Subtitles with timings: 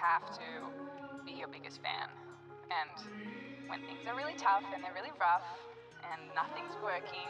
[0.00, 0.40] have to
[1.26, 2.08] be your biggest fan.
[2.70, 5.44] And when things are really tough and they're really rough
[6.10, 7.28] and nothing's working,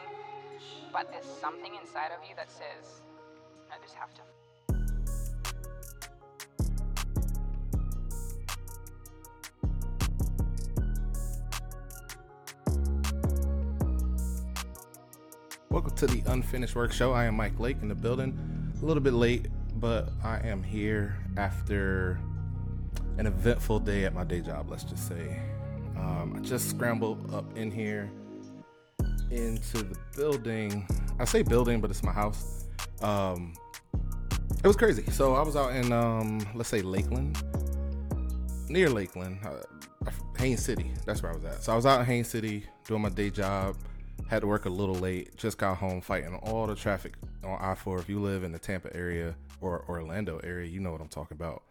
[0.92, 3.02] but there's something inside of you that says,
[3.72, 4.20] I just have to.
[15.70, 17.12] Welcome to the Unfinished Work Show.
[17.12, 18.38] I am Mike Lake in the building.
[18.80, 22.20] A little bit late, but I am here after
[23.20, 25.38] an eventful day at my day job, let's just say.
[25.94, 28.10] Um, I just scrambled up in here
[29.30, 30.88] into the building.
[31.18, 32.64] I say building, but it's my house.
[33.02, 33.52] Um,
[34.64, 35.04] it was crazy.
[35.10, 37.36] So I was out in, um, let's say, Lakeland,
[38.70, 40.90] near Lakeland, uh, Haines City.
[41.04, 41.62] That's where I was at.
[41.62, 43.76] So I was out in Haines City doing my day job
[44.28, 45.36] had to work a little late.
[45.36, 47.14] Just got home fighting all the traffic
[47.44, 47.98] on I 4.
[47.98, 51.36] If you live in the Tampa area or Orlando area, you know what I'm talking
[51.36, 51.64] about.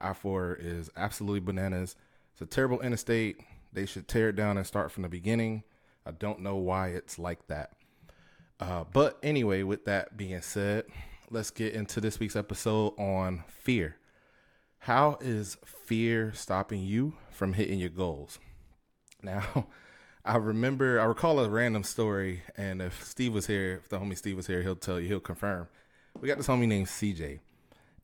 [0.00, 1.96] I 4 is absolutely bananas.
[2.32, 3.40] It's a terrible interstate.
[3.72, 5.62] They should tear it down and start from the beginning.
[6.06, 7.72] I don't know why it's like that.
[8.58, 10.84] Uh, but anyway, with that being said,
[11.30, 13.96] let's get into this week's episode on fear.
[14.80, 18.38] How is fear stopping you from hitting your goals?
[19.22, 19.66] Now,
[20.24, 24.16] I remember, I recall a random story, and if Steve was here, if the homie
[24.16, 25.68] Steve was here, he'll tell you, he'll confirm.
[26.20, 27.40] We got this homie named CJ,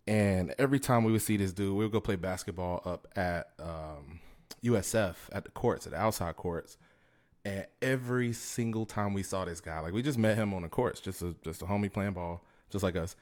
[0.07, 3.51] and every time we would see this dude, we would go play basketball up at
[3.59, 4.21] um,
[4.65, 6.79] USF at the courts, at the outside courts.
[7.45, 10.69] And every single time we saw this guy, like we just met him on the
[10.69, 13.15] courts, just a just a homie playing ball, just like us.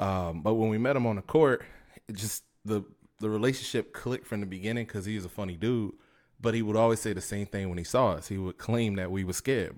[0.00, 1.64] Um, but when we met him on the court,
[2.12, 2.82] just the
[3.20, 5.92] the relationship clicked from the beginning because he was a funny dude
[6.42, 8.28] but he would always say the same thing when he saw us.
[8.28, 9.76] He would claim that we were scared.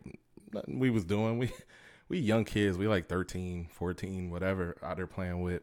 [0.52, 1.38] Nothing we was doing.
[1.38, 1.52] We
[2.08, 2.78] we young kids.
[2.78, 5.62] We like 13, 14, whatever, out there playing with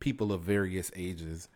[0.00, 1.48] people of various ages.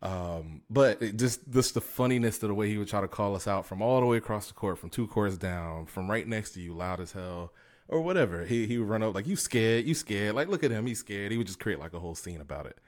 [0.00, 3.48] Um, but just just the funniness of the way he would try to call us
[3.48, 6.52] out from all the way across the court, from two courts down, from right next
[6.52, 7.52] to you, loud as hell,
[7.88, 8.44] or whatever.
[8.44, 10.34] He he would run up like you scared, you scared.
[10.36, 11.32] Like look at him, he's scared.
[11.32, 12.78] He would just create like a whole scene about it.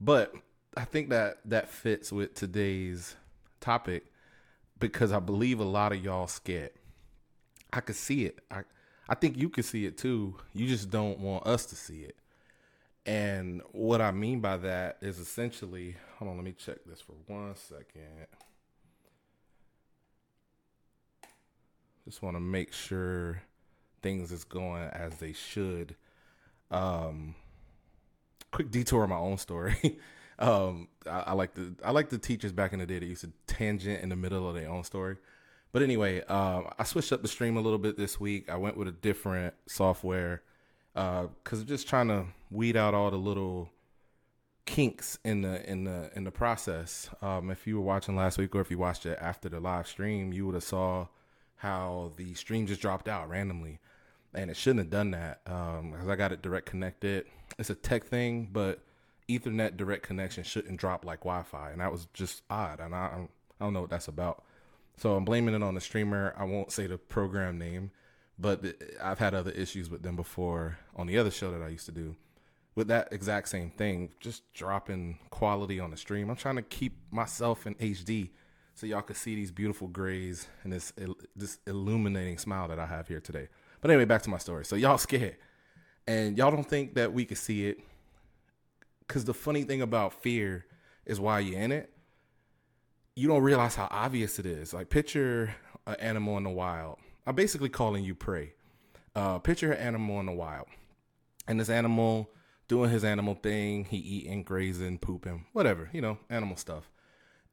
[0.00, 0.34] But
[0.76, 3.16] I think that that fits with today's
[3.60, 4.04] topic
[4.78, 6.70] because I believe a lot of y'all scared.
[7.72, 8.38] I could see it.
[8.50, 8.62] I
[9.08, 10.36] I think you could see it too.
[10.52, 12.16] You just don't want us to see it.
[13.06, 17.12] And what I mean by that is essentially, hold on, let me check this for
[17.26, 18.26] one second.
[22.04, 23.42] Just want to make sure
[24.02, 25.94] things is going as they should.
[26.70, 27.36] Um
[28.50, 29.98] quick detour on my own story.
[30.38, 33.22] Um, I, I, like the I like the teachers back in the day that used
[33.22, 35.16] to tangent in the middle of their own story.
[35.72, 38.50] But anyway, um, I switched up the stream a little bit this week.
[38.50, 40.42] I went with a different software
[40.92, 43.70] because uh, just trying to weed out all the little
[44.66, 47.08] kinks in the in the in the process.
[47.22, 49.86] Um, if you were watching last week or if you watched it after the live
[49.86, 51.06] stream, you would have saw
[51.56, 53.78] how the stream just dropped out randomly,
[54.34, 57.26] and it shouldn't have done that because um, I got it direct connected.
[57.58, 58.80] It's a tech thing, but
[59.28, 63.26] Ethernet direct connection shouldn't drop like Wi-Fi, and that was just odd, and I
[63.60, 64.44] I don't know what that's about.
[64.98, 66.34] So I'm blaming it on the streamer.
[66.38, 67.90] I won't say the program name,
[68.38, 68.64] but
[69.02, 71.92] I've had other issues with them before on the other show that I used to
[71.92, 72.16] do.
[72.76, 76.30] With that exact same thing, just dropping quality on the stream.
[76.30, 78.30] I'm trying to keep myself in HD
[78.74, 80.92] so y'all can see these beautiful grays and this
[81.34, 83.48] this illuminating smile that I have here today.
[83.80, 84.66] But anyway, back to my story.
[84.66, 85.36] So y'all scared,
[86.06, 87.78] and y'all don't think that we could see it
[89.00, 90.66] because the funny thing about fear
[91.06, 91.90] is why you're in it.
[93.14, 94.74] You don't realize how obvious it is.
[94.74, 95.54] Like picture
[95.86, 96.98] an animal in the wild.
[97.26, 98.52] I'm basically calling you prey.
[99.14, 100.66] Uh, picture an animal in the wild,
[101.48, 102.28] and this animal
[102.68, 103.84] doing his animal thing.
[103.84, 106.90] He eating, grazing, pooping, whatever you know, animal stuff.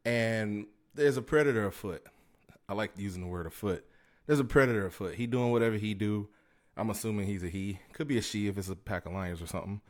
[0.06, 2.06] And there's a predator afoot.
[2.68, 3.86] I like using the word afoot.
[4.26, 5.16] There's a predator afoot.
[5.16, 6.30] He doing whatever he do.
[6.76, 7.80] I'm assuming he's a he.
[7.94, 9.82] Could be a she if it's a pack of lions or something.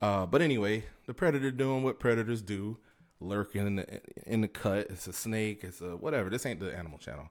[0.00, 2.78] Uh, but anyway, the predator doing what predators do,
[3.20, 4.86] lurking in the in the cut.
[4.90, 5.60] It's a snake.
[5.62, 6.30] It's a whatever.
[6.30, 7.28] This ain't the Animal Channel,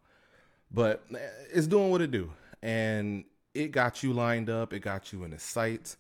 [0.72, 1.18] but eh,
[1.52, 2.32] it's doing what it do,
[2.62, 3.24] and
[3.56, 4.74] it got you lined up.
[4.74, 5.98] It got you in its sights,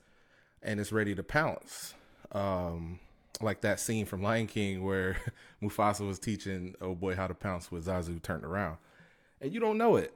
[0.61, 1.93] and it's ready to pounce.
[2.31, 2.99] Um,
[3.41, 5.17] like that scene from Lion King where
[5.63, 8.77] Mufasa was teaching oh boy how to pounce with Zazu turned around,
[9.41, 10.13] and you don't know it.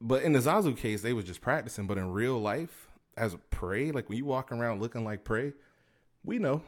[0.00, 1.86] But in the Zazu case, they was just practicing.
[1.86, 5.52] But in real life, as a prey, like when you walk around looking like prey,
[6.24, 6.62] we know.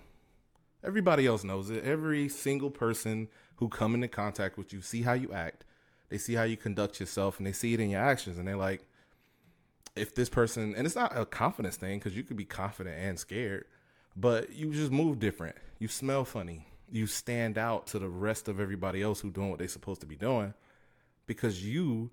[0.85, 1.85] Everybody else knows it.
[1.85, 5.65] Every single person who come into contact with you see how you act.
[6.09, 8.57] They see how you conduct yourself and they see it in your actions and they're
[8.57, 8.87] like
[9.97, 13.19] if this person and it's not a confidence thing cuz you could be confident and
[13.19, 13.65] scared,
[14.17, 15.57] but you just move different.
[15.79, 16.67] You smell funny.
[16.91, 20.07] you stand out to the rest of everybody else who doing what they're supposed to
[20.07, 20.55] be doing
[21.27, 22.11] because you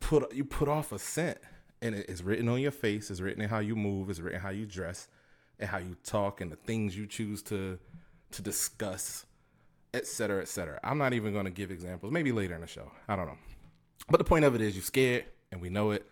[0.00, 1.38] put you put off a scent
[1.80, 4.50] and it's written on your face, it's written in how you move, it's written how
[4.50, 5.08] you dress
[5.58, 7.78] and how you talk and the things you choose to
[8.30, 9.26] to discuss,
[9.92, 10.80] et cetera, et cetera.
[10.82, 12.12] I'm not even going to give examples.
[12.12, 12.90] Maybe later in the show.
[13.08, 13.38] I don't know.
[14.08, 16.06] But the point of it is you're scared and we know it.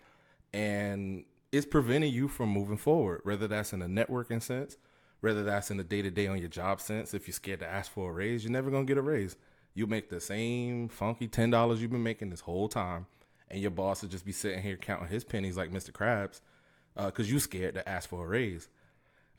[0.53, 4.77] And it's preventing you from moving forward, whether that's in a networking sense,
[5.21, 7.15] whether that's in the day to day on your job sense.
[7.15, 9.37] If you're scared to ask for a raise, you're never to get a raise.
[9.75, 13.07] You make the same funky $10 you've been making this whole time.
[13.49, 15.91] And your boss will just be sitting here counting his pennies like Mr.
[15.91, 16.41] Krabs
[16.95, 18.69] because uh, you're scared to ask for a raise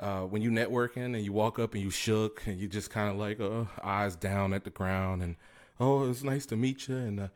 [0.01, 3.09] uh, when you networking and you walk up and you shook and you just kind
[3.09, 5.35] of like uh, eyes down at the ground and
[5.79, 7.27] oh it's nice to meet you and uh,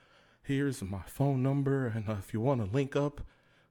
[0.41, 3.21] here's my phone number and uh, if you want to link up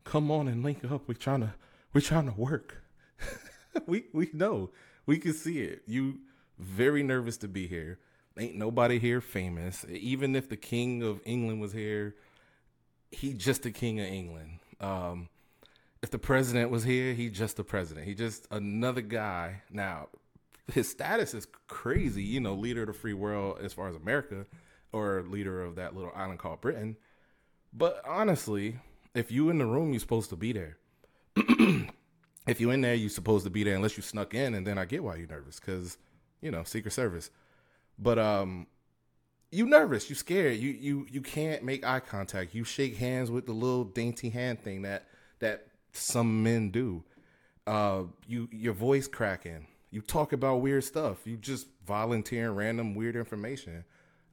[0.05, 1.09] come on and link up.
[1.09, 1.55] We're trying to
[1.93, 2.83] we're trying to work.
[3.89, 4.71] We we know.
[5.05, 5.83] We can see it.
[5.89, 6.21] You
[6.61, 7.99] very nervous to be here.
[8.39, 9.85] Ain't nobody here famous.
[9.91, 12.15] Even if the king of england was here
[13.15, 14.59] he just the king of england.
[14.81, 15.29] Um,
[16.03, 18.07] if the president was here, he just the president.
[18.07, 19.63] He just another guy.
[19.71, 20.09] Now,
[20.73, 24.47] his status is crazy, you know, leader of the free world as far as America
[24.93, 26.97] or leader of that little island called Britain.
[27.73, 28.77] But honestly,
[29.15, 30.77] if you in the room, you're supposed to be there.
[32.47, 34.79] if you in there, you're supposed to be there unless you snuck in, and then
[34.79, 35.99] I get why you're nervous because
[36.41, 37.31] you know Secret Service.
[37.99, 38.67] But um,
[39.51, 42.55] you nervous, you scared, you you you can't make eye contact.
[42.55, 45.07] You shake hands with the little dainty hand thing that
[45.39, 47.05] that some men do.
[47.67, 49.69] Uh, you your voice cracking.
[49.91, 51.25] You talk about weird stuff.
[51.25, 53.85] You just volunteering random weird information.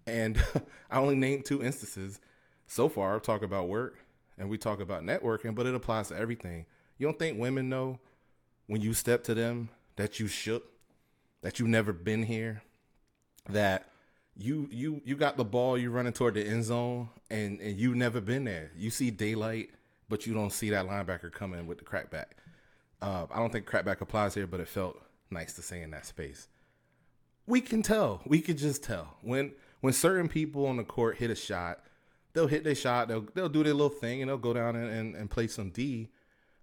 [0.08, 0.44] And
[0.90, 2.20] I only named two instances
[2.66, 3.20] so far.
[3.20, 4.00] Talk about work
[4.42, 6.66] and we talk about networking, but it applies to everything.
[6.98, 8.00] You don't think women know
[8.68, 10.66] when you step to them that you shook,
[11.42, 12.62] that you've never been here,
[13.50, 13.90] that
[14.36, 17.96] you you you got the ball, you're running toward the end zone, and and you've
[17.96, 18.72] never been there.
[18.76, 19.70] You see daylight
[20.12, 22.26] but you don't see that linebacker coming with the crackback.
[23.02, 25.02] Uh, I don't think crackback applies here, but it felt
[25.32, 26.50] nice to say in that space.
[27.48, 28.22] We can tell.
[28.28, 31.80] We could just tell when when certain people on the court hit a shot,
[32.34, 33.08] they'll hit their shot.
[33.08, 35.70] They'll they'll do their little thing and they'll go down and, and, and play some
[35.70, 36.10] D.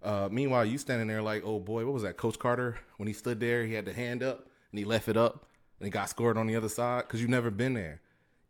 [0.02, 2.16] Uh, meanwhile, you standing there like, oh boy, what was that?
[2.16, 5.16] Coach Carter when he stood there, he had the hand up and he left it
[5.16, 5.46] up
[5.80, 8.00] and he got scored on the other side because you've never been there.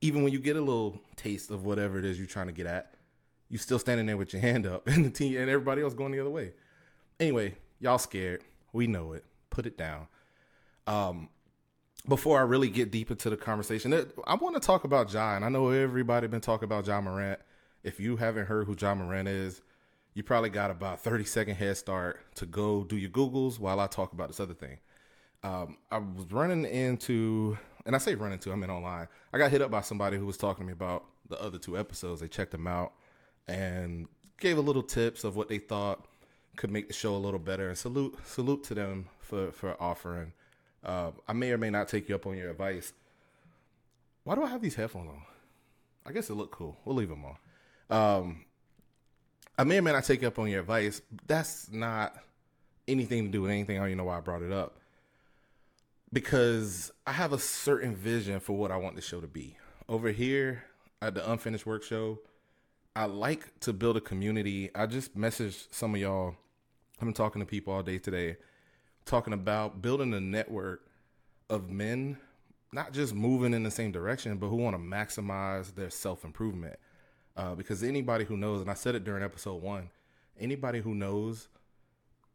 [0.00, 2.66] Even when you get a little taste of whatever it is you're trying to get
[2.66, 2.94] at,
[3.48, 6.12] you still standing there with your hand up and the team and everybody else going
[6.12, 6.52] the other way.
[7.18, 8.44] Anyway, y'all scared.
[8.72, 9.24] We know it.
[9.50, 10.06] Put it down.
[10.86, 11.30] Um,
[12.08, 13.92] before I really get deep into the conversation,
[14.26, 17.38] I want to talk about Ja, and I know everybody been talking about Ja Morant.
[17.84, 19.60] If you haven't heard who Ja Morant is,
[20.14, 23.86] you probably got about 30 second head start to go do your Googles while I
[23.86, 24.78] talk about this other thing.
[25.44, 27.56] Um, I was running into,
[27.86, 29.06] and I say running into, I mean online.
[29.32, 31.78] I got hit up by somebody who was talking to me about the other two
[31.78, 32.20] episodes.
[32.20, 32.94] They checked them out
[33.46, 34.08] and
[34.40, 36.06] gave a little tips of what they thought
[36.56, 37.68] could make the show a little better.
[37.68, 40.32] And salute salute to them for for offering.
[40.84, 42.92] Uh, I may or may not take you up on your advice.
[44.24, 45.22] Why do I have these headphones on?
[46.06, 46.76] I guess it look cool.
[46.84, 47.36] We'll leave them on.
[47.90, 48.44] Um,
[49.58, 51.02] I may or may not take you up on your advice.
[51.26, 52.14] That's not
[52.86, 53.76] anything to do with anything.
[53.76, 54.78] I don't even know why I brought it up.
[56.12, 59.56] Because I have a certain vision for what I want the show to be.
[59.88, 60.64] Over here
[61.02, 62.20] at the Unfinished Work Show,
[62.96, 64.70] I like to build a community.
[64.74, 66.34] I just messaged some of y'all.
[66.98, 68.36] I've been talking to people all day today,
[69.08, 70.82] talking about building a network
[71.50, 72.18] of men,
[72.72, 76.78] not just moving in the same direction, but who want to maximize their self improvement.
[77.36, 79.90] Uh, because anybody who knows, and I said it during episode one,
[80.38, 81.48] anybody who knows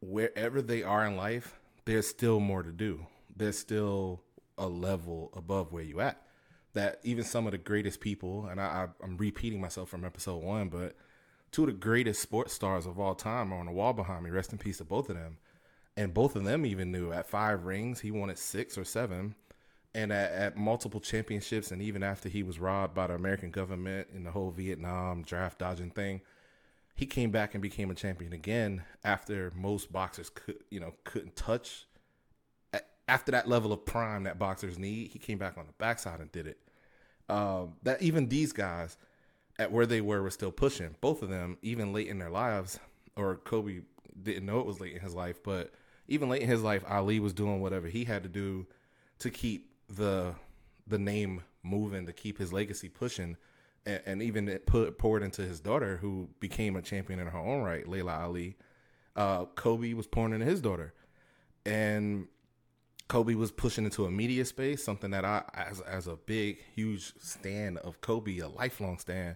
[0.01, 3.05] wherever they are in life, there's still more to do.
[3.35, 4.21] There's still
[4.57, 6.21] a level above where you at
[6.73, 10.43] that even some of the greatest people, and I, I, am repeating myself from episode
[10.43, 10.95] one, but
[11.51, 14.31] two of the greatest sports stars of all time are on the wall behind me.
[14.31, 15.37] Rest in peace to both of them.
[15.95, 19.35] And both of them even knew at five rings, he wanted six or seven.
[19.95, 24.07] And at, at multiple championships, and even after he was robbed by the American government
[24.13, 26.21] in the whole Vietnam draft dodging thing,
[26.95, 31.35] he came back and became a champion again after most boxers could, you know, couldn't
[31.35, 31.85] touch
[33.07, 36.31] after that level of prime that boxers need, he came back on the backside and
[36.31, 36.57] did it.
[37.29, 38.97] Um, that even these guys,
[39.59, 40.95] at where they were, were still pushing.
[40.99, 42.79] Both of them, even late in their lives,
[43.15, 43.81] or Kobe
[44.21, 45.71] didn't know it was late in his life, but
[46.07, 48.67] even late in his life, Ali was doing whatever he had to do
[49.19, 50.35] to keep the
[50.85, 53.37] the name moving, to keep his legacy pushing,
[53.85, 57.37] and, and even it put poured into his daughter, who became a champion in her
[57.37, 58.57] own right, Laila Ali.
[59.15, 60.93] Uh, Kobe was pouring into his daughter,
[61.65, 62.27] and
[63.07, 67.13] Kobe was pushing into a media space, something that I, as as a big, huge
[67.19, 69.35] stand of Kobe, a lifelong stand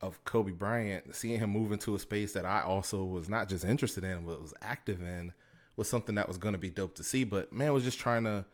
[0.00, 3.64] of Kobe Bryant, seeing him move into a space that I also was not just
[3.64, 5.32] interested in, but was active in,
[5.76, 7.24] was something that was going to be dope to see.
[7.24, 8.44] But man, was just trying to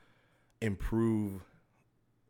[0.61, 1.43] improve.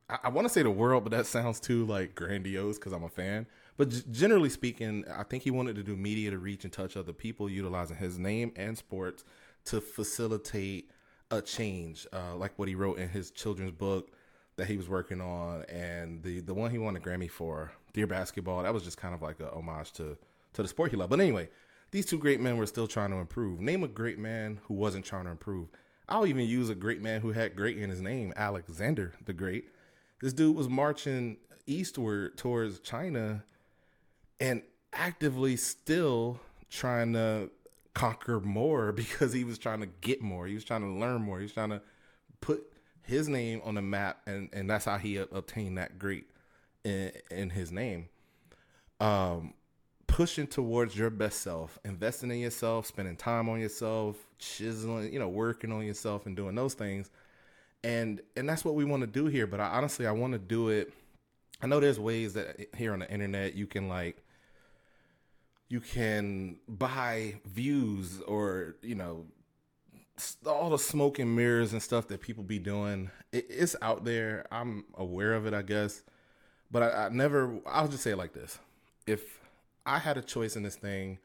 [0.08, 3.04] I, I want to say the world, but that sounds too like grandiose because I'm
[3.04, 3.46] a fan.
[3.76, 6.96] But g- generally speaking, I think he wanted to do media to reach and touch
[6.96, 9.24] other people, utilizing his name and sports
[9.66, 10.90] to facilitate
[11.30, 14.10] a change, uh, like what he wrote in his children's book
[14.56, 18.06] that he was working on, and the the one he won a Grammy for, Dear
[18.06, 18.62] Basketball.
[18.62, 20.16] That was just kind of like a homage to
[20.52, 21.10] to the sport he loved.
[21.10, 21.48] But anyway,
[21.92, 23.60] these two great men were still trying to improve.
[23.60, 25.68] Name a great man who wasn't trying to improve.
[26.08, 29.66] I'll even use a great man who had great in his name, Alexander the Great.
[30.20, 33.44] This dude was marching eastward towards China
[34.40, 37.50] and actively still trying to
[37.94, 40.46] conquer more because he was trying to get more.
[40.46, 41.38] He was trying to learn more.
[41.38, 41.82] He was trying to
[42.40, 42.72] put
[43.02, 46.26] his name on the map, and and that's how he obtained that great
[46.84, 48.08] in, in his name.
[49.00, 49.54] Um,
[50.12, 55.28] pushing towards your best self, investing in yourself, spending time on yourself, chiseling, you know,
[55.28, 57.10] working on yourself, and doing those things.
[57.82, 59.46] And and that's what we want to do here.
[59.46, 60.92] But I honestly, I want to do it.
[61.62, 64.22] I know there's ways that here on the internet you can like
[65.68, 69.24] you can buy views or you know
[70.46, 74.44] all the smoke and mirrors and stuff that people be doing it, it's out there
[74.52, 76.02] i'm aware of it i guess
[76.70, 78.58] but I, I never i'll just say it like this
[79.06, 79.41] if
[79.86, 81.18] i had a choice in this thing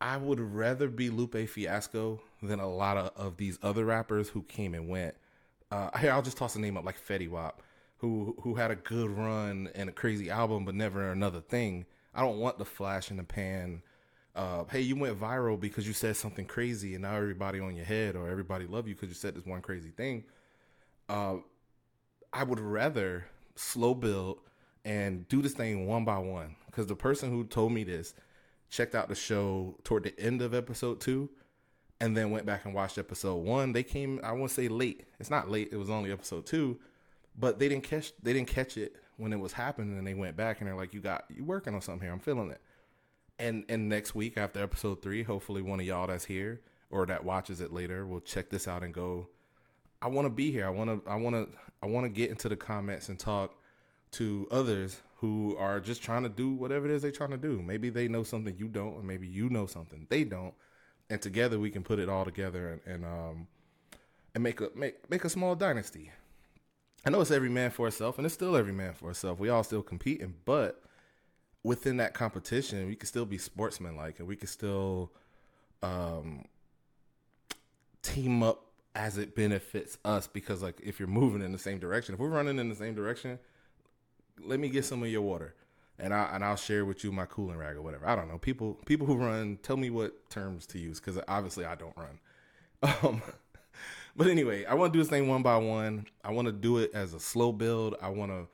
[0.00, 4.42] i would rather be lupe fiasco than a lot of, of these other rappers who
[4.42, 5.14] came and went
[5.70, 7.62] uh, here i'll just toss a name up like fetty wap
[7.98, 12.22] who who had a good run and a crazy album but never another thing I
[12.22, 13.82] don't want the flash in the pan.
[14.36, 17.84] Uh, hey, you went viral because you said something crazy, and now everybody on your
[17.84, 20.24] head or everybody love you because you said this one crazy thing.
[21.08, 21.36] Uh,
[22.32, 24.38] I would rather slow build
[24.84, 28.14] and do this thing one by one because the person who told me this
[28.68, 31.30] checked out the show toward the end of episode two
[32.00, 33.72] and then went back and watched episode one.
[33.72, 35.04] They came, I won't say late.
[35.20, 35.68] It's not late.
[35.72, 36.78] It was only episode two,
[37.38, 40.36] but they didn't catch they didn't catch it when it was happening and they went
[40.36, 42.60] back and they're like, You got you working on something here, I'm feeling it.
[43.38, 46.60] And and next week after episode three, hopefully one of y'all that's here
[46.90, 49.28] or that watches it later will check this out and go,
[50.02, 50.66] I wanna be here.
[50.66, 51.46] I wanna I wanna
[51.82, 53.54] I wanna get into the comments and talk
[54.14, 57.62] to others who are just trying to do whatever it is they're trying to do.
[57.62, 60.54] Maybe they know something you don't, or maybe you know something they don't.
[61.10, 63.46] And together we can put it all together and, and um
[64.34, 66.10] and make a make make a small dynasty.
[67.06, 69.38] I know it's every man for himself, and it's still every man for himself.
[69.38, 70.82] We all still competing, but
[71.62, 75.12] within that competition, we can still be sportsmen like, and we can still
[75.82, 76.44] um,
[78.02, 80.26] team up as it benefits us.
[80.26, 82.94] Because like, if you're moving in the same direction, if we're running in the same
[82.94, 83.38] direction,
[84.42, 85.54] let me get some of your water,
[85.98, 88.06] and I and I'll share with you my cooling rag or whatever.
[88.06, 88.38] I don't know.
[88.38, 92.18] People people who run, tell me what terms to use because obviously I don't run.
[93.02, 93.22] Um,
[94.16, 96.06] but anyway, I want to do this thing one by one.
[96.22, 97.96] I want to do it as a slow build.
[98.00, 98.46] I want to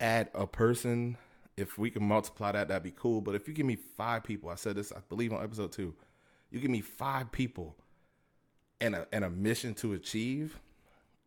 [0.00, 1.16] add a person.
[1.56, 3.20] If we can multiply that, that'd be cool.
[3.20, 5.94] But if you give me five people, I said this, I believe on episode two,
[6.50, 7.76] you give me five people
[8.80, 10.58] and a and a mission to achieve,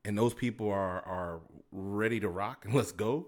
[0.05, 1.39] and those people are are
[1.71, 3.27] ready to rock and let's go.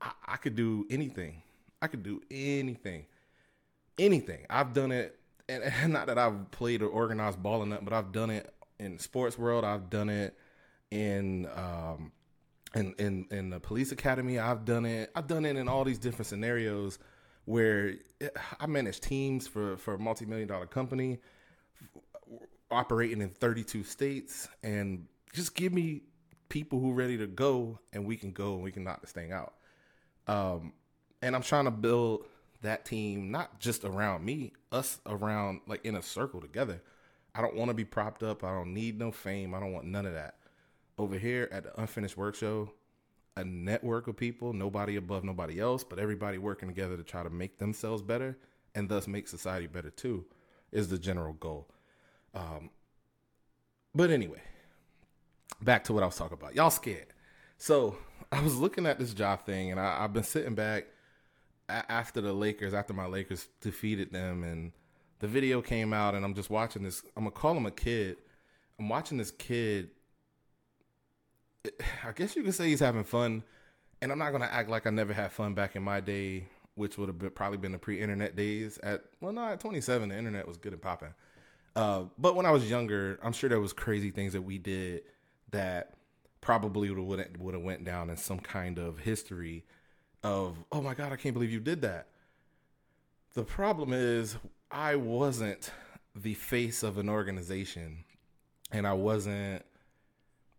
[0.00, 1.42] I, I could do anything.
[1.82, 3.06] I could do anything,
[3.98, 4.44] anything.
[4.50, 8.12] I've done it, and, and not that I've played or organized ball enough, but I've
[8.12, 9.64] done it in sports world.
[9.64, 10.36] I've done it
[10.90, 12.12] in um,
[12.74, 14.38] in in in the police academy.
[14.38, 15.10] I've done it.
[15.14, 16.98] I've done it in all these different scenarios
[17.44, 17.94] where
[18.58, 21.18] I manage teams for for a multi million dollar company
[22.70, 26.02] operating in 32 states and just give me
[26.48, 29.32] people who ready to go and we can go and we can knock this thing
[29.32, 29.54] out
[30.26, 30.72] um,
[31.22, 32.24] and i'm trying to build
[32.62, 36.82] that team not just around me us around like in a circle together
[37.34, 38.42] I don't want to be propped up.
[38.44, 39.54] I don't need no fame.
[39.54, 40.36] I don't want none of that.
[40.98, 42.72] Over here at the Unfinished Work Show,
[43.36, 47.30] a network of people, nobody above nobody else, but everybody working together to try to
[47.30, 48.36] make themselves better
[48.74, 50.24] and thus make society better too,
[50.72, 51.68] is the general goal.
[52.34, 52.70] Um,
[53.94, 54.42] but anyway,
[55.62, 56.54] back to what I was talking about.
[56.54, 57.06] Y'all scared.
[57.56, 57.96] So
[58.32, 60.86] I was looking at this job thing, and I, have been sitting back
[61.68, 64.72] after the Lakers, after my Lakers defeated them, and
[65.18, 67.02] the video came out and I'm just watching this.
[67.16, 68.16] I'm gonna call him a kid.
[68.78, 69.90] I'm watching this kid.
[72.04, 73.42] I guess you could say he's having fun,
[74.00, 76.98] and I'm not gonna act like I never had fun back in my day, which
[76.98, 78.78] would have been, probably been the pre-internet days.
[78.82, 81.14] At well, no, at 27, the internet was good and popping.
[81.76, 85.02] Uh, but when I was younger, I'm sure there was crazy things that we did
[85.52, 85.94] that
[86.40, 89.64] probably would would have went down in some kind of history
[90.22, 92.08] of oh my god, I can't believe you did that.
[93.34, 94.36] The problem is
[94.70, 95.70] I wasn't
[96.14, 98.04] the face of an organization
[98.72, 99.64] and I wasn't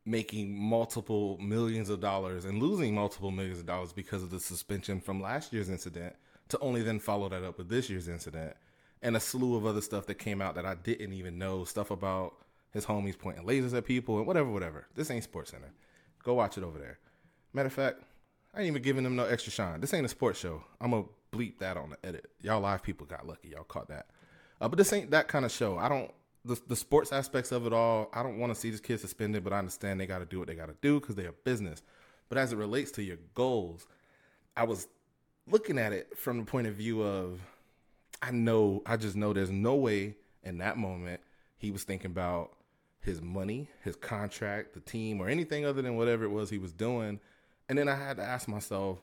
[0.05, 4.99] making multiple millions of dollars and losing multiple millions of dollars because of the suspension
[4.99, 6.15] from last year's incident
[6.49, 8.55] to only then follow that up with this year's incident
[9.01, 11.91] and a slew of other stuff that came out that I didn't even know stuff
[11.91, 12.33] about
[12.71, 14.87] his homies pointing lasers at people and whatever whatever.
[14.95, 15.71] This ain't sports center.
[16.23, 16.99] Go watch it over there.
[17.53, 18.01] Matter of fact
[18.53, 19.79] I ain't even giving them no extra shine.
[19.79, 20.63] This ain't a sports show.
[20.79, 22.29] I'm gonna bleep that on the edit.
[22.41, 23.49] Y'all live people got lucky.
[23.49, 24.07] Y'all caught that.
[24.59, 25.77] Uh, but this ain't that kind of show.
[25.77, 26.11] I don't
[26.43, 29.43] the, the sports aspects of it all, I don't want to see this kid suspended,
[29.43, 31.83] but I understand they got to do what they got to do because they're business.
[32.29, 33.85] But as it relates to your goals,
[34.55, 34.87] I was
[35.47, 37.39] looking at it from the point of view of
[38.21, 41.21] I know, I just know there's no way in that moment
[41.57, 42.53] he was thinking about
[43.01, 46.71] his money, his contract, the team, or anything other than whatever it was he was
[46.71, 47.19] doing.
[47.67, 48.99] And then I had to ask myself,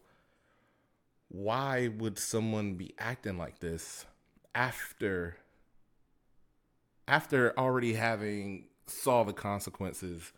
[1.28, 4.07] why would someone be acting like this
[4.55, 5.37] after
[7.07, 10.33] after already having saw the consequences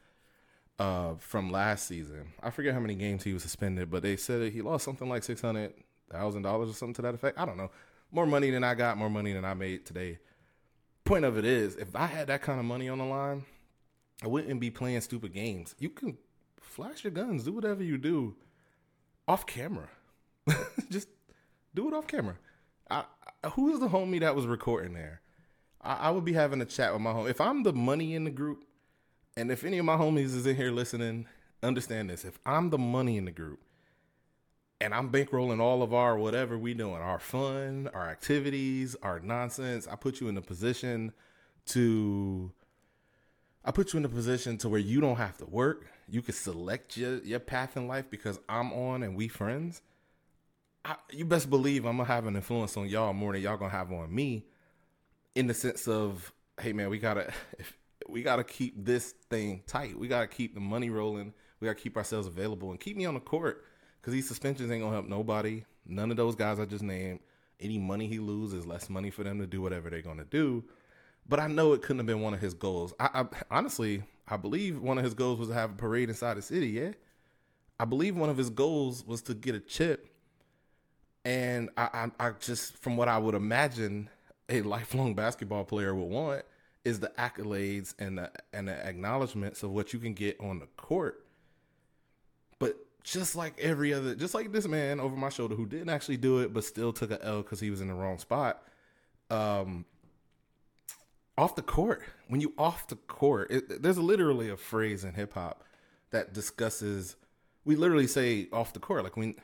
[0.78, 2.32] uh, from last season.
[2.42, 5.22] I forget how many games he was suspended, but they said he lost something like
[5.22, 5.74] six hundred
[6.10, 7.38] thousand dollars or something to that effect.
[7.38, 7.70] I don't know.
[8.10, 10.18] More money than I got, more money than I made today.
[11.04, 13.44] Point of it is, if I had that kind of money on the line,
[14.22, 15.74] I wouldn't be playing stupid games.
[15.78, 16.18] You can
[16.60, 18.36] flash your guns, do whatever you do
[19.26, 19.88] off camera.
[20.90, 21.08] Just
[21.74, 22.36] do it off camera.
[22.90, 23.04] I,
[23.42, 25.20] I, who is the homie that was recording there?
[25.82, 27.30] I, I would be having a chat with my homie.
[27.30, 28.64] If I'm the money in the group,
[29.36, 31.26] and if any of my homies is in here listening,
[31.62, 32.24] understand this.
[32.24, 33.60] If I'm the money in the group,
[34.80, 39.86] and I'm bankrolling all of our whatever we doing, our fun, our activities, our nonsense,
[39.86, 41.12] I put you in a position
[41.66, 42.50] to
[43.62, 45.86] I put you in a position to where you don't have to work.
[46.08, 49.82] You can select your your path in life because I'm on and we friends.
[50.82, 53.70] I, you best believe I'm gonna have an influence on y'all more than y'all gonna
[53.70, 54.46] have on me
[55.34, 57.30] in the sense of, hey man, we gotta
[58.08, 59.98] we gotta keep this thing tight.
[59.98, 61.34] We gotta keep the money rolling.
[61.60, 63.62] We gotta keep ourselves available and keep me on the court
[64.00, 65.64] because these suspensions ain't gonna help nobody.
[65.86, 67.20] None of those guys I just named.
[67.58, 70.64] Any money he loses, less money for them to do whatever they're gonna do.
[71.28, 72.94] But I know it couldn't have been one of his goals.
[72.98, 76.36] I, I honestly, I believe one of his goals was to have a parade inside
[76.36, 76.68] the city.
[76.68, 76.92] Yeah,
[77.78, 80.06] I believe one of his goals was to get a chip.
[81.24, 84.08] And I, I, I just, from what I would imagine,
[84.48, 86.42] a lifelong basketball player would want
[86.84, 90.66] is the accolades and the and the acknowledgments of what you can get on the
[90.76, 91.24] court.
[92.58, 96.16] But just like every other, just like this man over my shoulder who didn't actually
[96.16, 98.62] do it, but still took a L because he was in the wrong spot.
[99.30, 99.84] Um,
[101.38, 105.34] off the court, when you off the court, it, there's literally a phrase in hip
[105.34, 105.64] hop
[106.10, 107.16] that discusses.
[107.64, 109.36] We literally say off the court, like when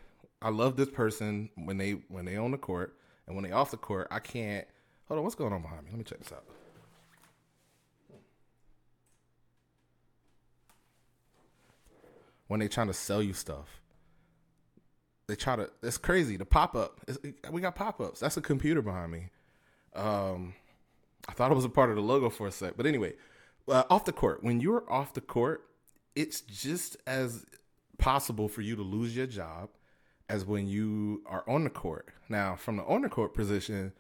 [0.43, 3.71] I love this person when they when they on the court, and when they off
[3.71, 4.67] the court, I can't
[5.09, 5.91] Hold on, what's going on behind me?
[5.91, 6.45] Let me check this out.
[12.49, 13.81] When they trying to sell you stuff,
[15.27, 15.71] they try to.
[15.83, 16.37] It's crazy.
[16.37, 17.01] The pop up.
[17.51, 18.21] We got pop ups.
[18.21, 19.31] That's a computer behind me.
[19.95, 20.55] Um,
[21.29, 23.15] I thought it was a part of the logo for a sec, but anyway,
[23.69, 24.45] uh, off the court.
[24.45, 25.65] When you're off the court,
[26.15, 27.45] it's just as
[27.99, 29.71] possible for you to lose your job
[30.29, 32.09] as when you are on the court.
[32.29, 33.93] Now, from the on the court position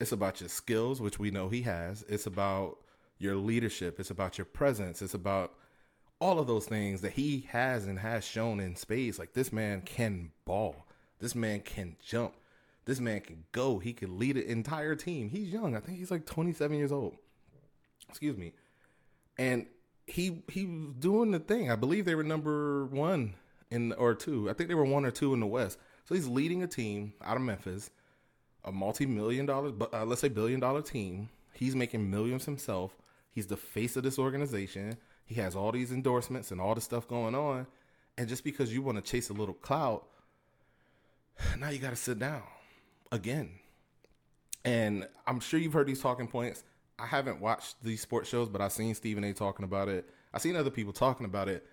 [0.00, 2.04] it's about your skills, which we know he has.
[2.08, 2.78] It's about
[3.18, 4.00] your leadership.
[4.00, 5.02] It's about your presence.
[5.02, 5.52] It's about
[6.20, 9.18] all of those things that he has and has shown in spades.
[9.18, 10.86] Like this man can ball.
[11.18, 12.34] This man can jump.
[12.84, 13.78] This man can go.
[13.78, 15.30] He can lead an entire team.
[15.30, 15.76] He's young.
[15.76, 17.16] I think he's like 27 years old.
[18.08, 18.52] Excuse me.
[19.38, 19.66] And
[20.06, 21.70] he he was doing the thing.
[21.70, 23.34] I believe they were number one
[23.70, 24.50] in or two.
[24.50, 25.78] I think they were one or two in the West.
[26.04, 27.90] So he's leading a team out of Memphis
[28.64, 31.28] a multi-million dollar, uh, let's say billion dollar team.
[31.52, 32.96] He's making millions himself.
[33.32, 34.96] He's the face of this organization.
[35.30, 37.66] He has all these endorsements and all the stuff going on.
[38.18, 40.06] And just because you want to chase a little clout,
[41.58, 42.42] now you got to sit down
[43.12, 43.50] again.
[44.64, 46.64] And I'm sure you've heard these talking points.
[46.98, 49.32] I haven't watched these sports shows, but I've seen Stephen A.
[49.32, 50.10] talking about it.
[50.34, 51.64] I've seen other people talking about it.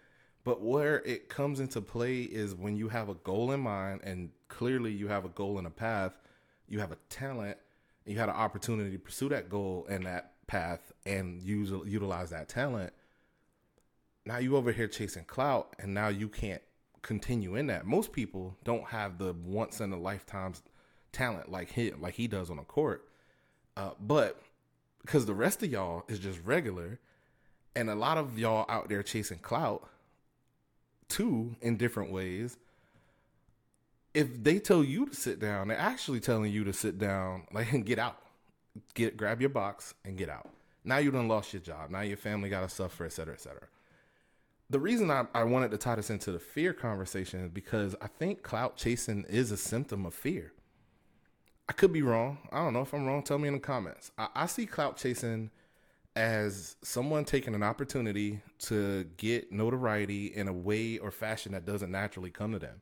[0.44, 4.30] But where it comes into play is when you have a goal in mind, and
[4.48, 6.14] clearly you have a goal and a path
[6.68, 7.58] you have a talent,
[8.06, 12.50] you had an opportunity to pursue that goal and that path and use utilize that
[12.50, 12.94] talent.
[14.28, 16.62] Now you over here chasing clout, and now you can't
[17.02, 17.86] continue in that.
[17.86, 20.54] Most people don't have the once in a lifetime
[21.14, 23.08] talent like him, like he does on the court,
[23.78, 24.42] uh, but
[25.02, 27.00] because the rest of y'all is just regular,
[27.78, 29.88] And a lot of y'all out there chasing clout
[31.10, 32.58] too in different ways.
[34.16, 37.72] If they tell you to sit down, they're actually telling you to sit down, like
[37.72, 38.18] and get out.
[38.96, 40.50] Get grab your box and get out.
[40.84, 41.92] Now you done lost your job.
[41.92, 43.68] Now your family gotta suffer, et cetera, et cetera.
[44.70, 48.08] The reason I, I wanted to tie this into the fear conversation is because I
[48.08, 50.52] think clout chasing is a symptom of fear.
[51.70, 52.38] I could be wrong.
[52.52, 53.24] I don't know if I'm wrong.
[53.24, 54.12] Tell me in the comments.
[54.18, 55.52] I, I see clout chasing
[56.18, 61.92] as someone taking an opportunity to get notoriety in a way or fashion that doesn't
[61.92, 62.82] naturally come to them.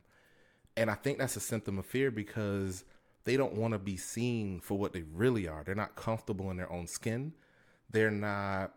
[0.76, 2.84] And I think that's a symptom of fear because
[3.24, 5.62] they don't want to be seen for what they really are.
[5.64, 7.34] They're not comfortable in their own skin.
[7.90, 8.72] They're not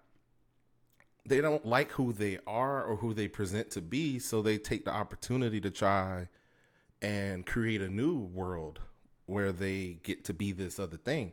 [1.25, 4.85] they don't like who they are or who they present to be, so they take
[4.85, 6.27] the opportunity to try
[7.01, 8.79] and create a new world
[9.25, 11.31] where they get to be this other thing.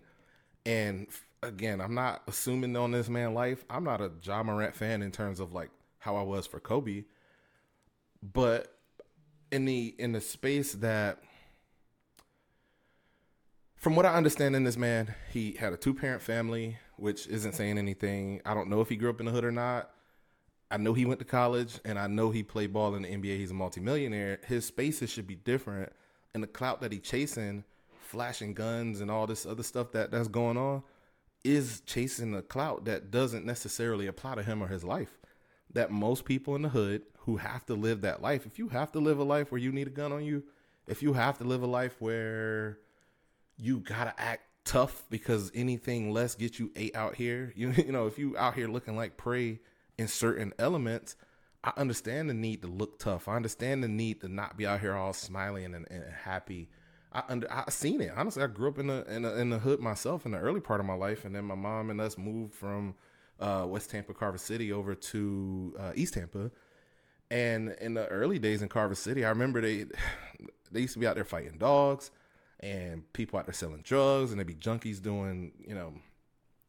[0.64, 1.07] And
[1.42, 3.64] again, I'm not assuming on this man life.
[3.70, 7.05] I'm not a Ja Morant fan in terms of like how I was for Kobe,
[8.22, 8.77] but
[9.51, 11.18] in the in the space that
[13.77, 17.54] from what I understand in this man, he had a two parent family, which isn't
[17.54, 18.40] saying anything.
[18.44, 19.90] I don't know if he grew up in the hood or not.
[20.70, 23.37] I know he went to college and I know he played ball in the NBA.
[23.37, 24.40] He's a multimillionaire.
[24.46, 25.92] His spaces should be different.
[26.35, 27.64] And the clout that he's chasing
[28.06, 30.82] flashing guns and all this other stuff that that's going on
[31.44, 35.18] is chasing a clout that doesn't necessarily apply to him or his life.
[35.72, 38.92] That most people in the hood who have to live that life, if you have
[38.92, 40.44] to live a life where you need a gun on you,
[40.87, 42.78] if you have to live a life where
[43.59, 48.07] you gotta act tough because anything less gets you ate out here, you you know,
[48.07, 49.61] if you out here looking like prey
[49.96, 51.16] in certain elements,
[51.64, 53.29] I understand the need to look tough.
[53.29, 56.68] I understand the need to not be out here all smiling and, and happy
[57.16, 58.12] I under I seen it.
[58.14, 60.61] Honestly, I grew up in the in the, in the hood myself in the early
[60.61, 62.94] part of my life, and then my mom and us moved from
[63.40, 66.50] uh, West Tampa, Carver City, over to uh, East Tampa.
[67.31, 69.87] And in the early days in Carver City, I remember they
[70.70, 72.11] they used to be out there fighting dogs,
[72.60, 75.94] and people out there selling drugs, and there'd be junkies doing you know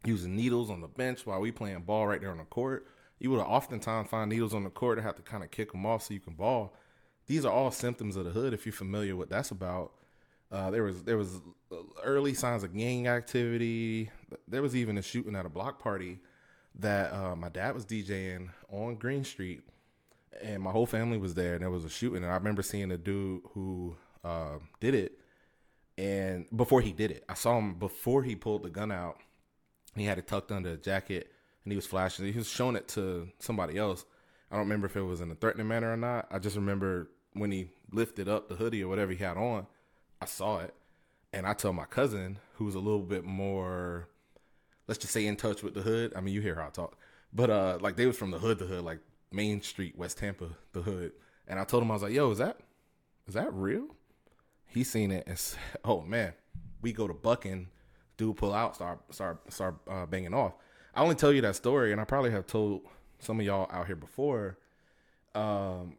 [0.06, 2.88] using needles on the bench while we playing ball right there on the court.
[3.20, 5.86] You would oftentimes find needles on the court and have to kind of kick them
[5.86, 6.74] off so you can ball.
[7.26, 9.94] These are all symptoms of the hood if you're familiar with what that's about.
[10.52, 11.42] Uh, there was there was
[12.04, 14.10] early signs of gang activity.
[14.48, 16.20] There was even a shooting at a block party
[16.80, 19.62] that uh, my dad was DJing on Green Street,
[20.42, 21.56] and my whole family was there.
[21.56, 25.20] And there was a shooting, and I remember seeing a dude who uh, did it.
[25.98, 29.18] And before he did it, I saw him before he pulled the gun out.
[29.96, 31.32] He had it tucked under a jacket,
[31.64, 32.26] and he was flashing.
[32.32, 34.06] He was showing it to somebody else.
[34.52, 36.28] I don't remember if it was in a threatening manner or not.
[36.30, 39.68] I just remember when he lifted up the hoodie or whatever he had on
[40.22, 40.74] I saw it,
[41.32, 44.10] and I told my cousin, who's a little bit more,
[44.88, 46.14] let's just say, in touch with the hood.
[46.16, 46.98] I mean, you hear how I talk,
[47.34, 49.00] but uh, like they was from the hood, the hood, like
[49.32, 51.12] Main Street, West Tampa, the hood.
[51.48, 52.60] And I told him I was like, "Yo, is that
[53.28, 53.88] is that real?"
[54.78, 56.34] He seen it and said, "Oh man,
[56.82, 57.68] we go to Bucking,
[58.16, 60.54] dude pull out, start start start uh, banging off."
[60.94, 62.82] I only tell you that story, and I probably have told
[63.20, 64.58] some of y'all out here before.
[65.34, 65.98] Um,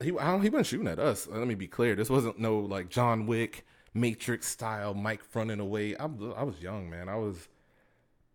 [0.00, 1.28] he he wasn't shooting at us.
[1.28, 1.94] Let me be clear.
[1.94, 5.96] This wasn't no like John Wick Matrix style Mike fronting away.
[5.96, 7.08] I, I was young, man.
[7.08, 7.48] I was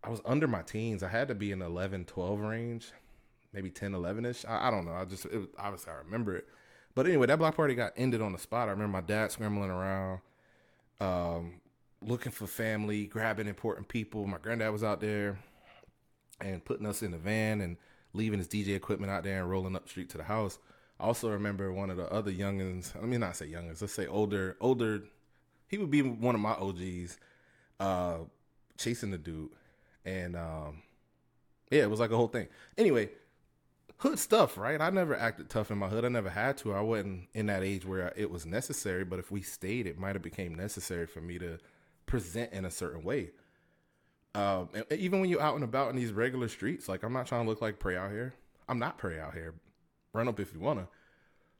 [0.02, 1.02] I was under my teens.
[1.02, 2.92] I had to be in the 11, 12 range,
[3.52, 4.44] maybe 10, 11 ish.
[4.46, 4.92] I, I, don't know.
[4.92, 6.46] I just it obviously I remember it.
[6.94, 8.68] But anyway, that block party got ended on the spot.
[8.68, 10.20] I remember my dad scrambling around,
[11.00, 11.60] um,
[12.00, 14.26] looking for family, grabbing important people.
[14.26, 15.38] My granddad was out there
[16.40, 17.76] and putting us in the van and
[18.12, 20.58] leaving his DJ equipment out there and rolling up the street to the house.
[21.00, 22.94] I also remember one of the other youngins.
[22.94, 23.80] Let me not say youngins.
[23.80, 24.56] Let's say older.
[24.60, 25.02] Older.
[25.66, 27.18] He would be one of my OGs,
[27.80, 28.18] uh,
[28.78, 29.50] chasing the dude,
[30.04, 30.82] and um,
[31.70, 32.46] yeah, it was like a whole thing.
[32.78, 33.10] Anyway,
[34.04, 34.80] hood stuff, right?
[34.80, 36.04] I never acted tough in my hood.
[36.04, 36.72] I never had to.
[36.74, 39.04] I wasn't in that age where it was necessary.
[39.04, 41.58] But if we stayed, it might have became necessary for me to
[42.06, 43.30] present in a certain way.
[44.34, 47.26] Um, and even when you're out and about in these regular streets, like I'm not
[47.26, 48.34] trying to look like prey out here.
[48.68, 49.54] I'm not prey out here
[50.14, 50.88] run up if you wanna.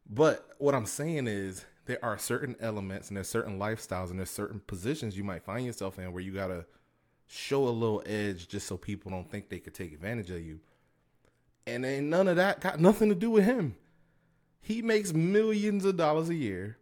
[0.08, 4.30] But what I'm saying is there are certain elements and there's certain lifestyles and there's
[4.30, 6.64] certain positions you might find yourself in where you gotta
[7.26, 10.60] show a little edge just so people don't think they could take advantage of you.
[11.66, 13.76] And ain't none of that got nothing to do with him.
[14.60, 16.78] He makes millions of dollars a year.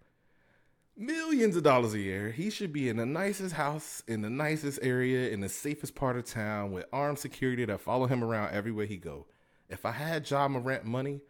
[0.97, 2.31] Millions of dollars a year.
[2.31, 6.17] He should be in the nicest house, in the nicest area, in the safest part
[6.17, 9.27] of town with armed security that follow him around everywhere he go.
[9.69, 11.23] If I had Ja Morant money,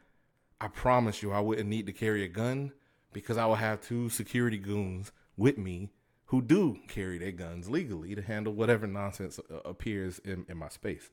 [0.61, 2.73] I promise you, I wouldn't need to carry a gun
[3.12, 5.91] because I will have two security goons with me
[6.27, 11.11] who do carry their guns legally to handle whatever nonsense appears in, in my space.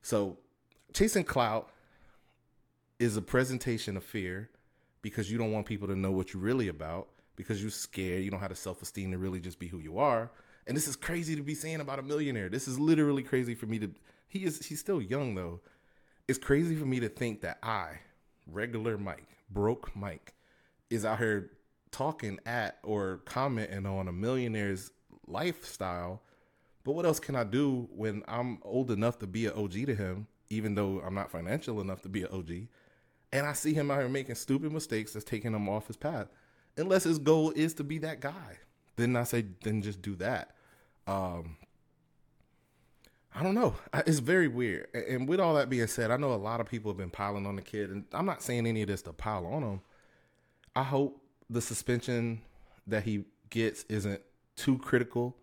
[0.00, 0.38] So
[0.92, 1.70] chasing clout
[2.98, 4.50] is a presentation of fear
[5.02, 8.22] because you don't want people to know what you're really about because you're scared.
[8.22, 10.30] You don't have the self esteem to really just be who you are.
[10.66, 12.48] And this is crazy to be saying about a millionaire.
[12.48, 13.90] This is literally crazy for me to.
[14.28, 14.64] He is.
[14.64, 15.60] He's still young though.
[16.28, 18.00] It's crazy for me to think that I,
[18.46, 20.34] regular Mike, broke Mike,
[20.88, 21.50] is out here
[21.90, 24.92] talking at or commenting on a millionaire's
[25.26, 26.22] lifestyle.
[26.84, 29.94] But what else can I do when I'm old enough to be an OG to
[29.94, 32.50] him, even though I'm not financial enough to be an OG?
[33.32, 36.28] And I see him out here making stupid mistakes that's taking him off his path.
[36.76, 38.58] Unless his goal is to be that guy.
[38.96, 40.54] Then I say, then just do that.
[41.06, 41.56] Um,
[43.34, 43.76] I don't know.
[44.06, 44.88] It's very weird.
[44.94, 47.46] And with all that being said, I know a lot of people have been piling
[47.46, 49.80] on the kid, and I'm not saying any of this to pile on him.
[50.74, 52.42] I hope the suspension
[52.86, 54.20] that he gets isn't
[54.56, 55.36] too critical.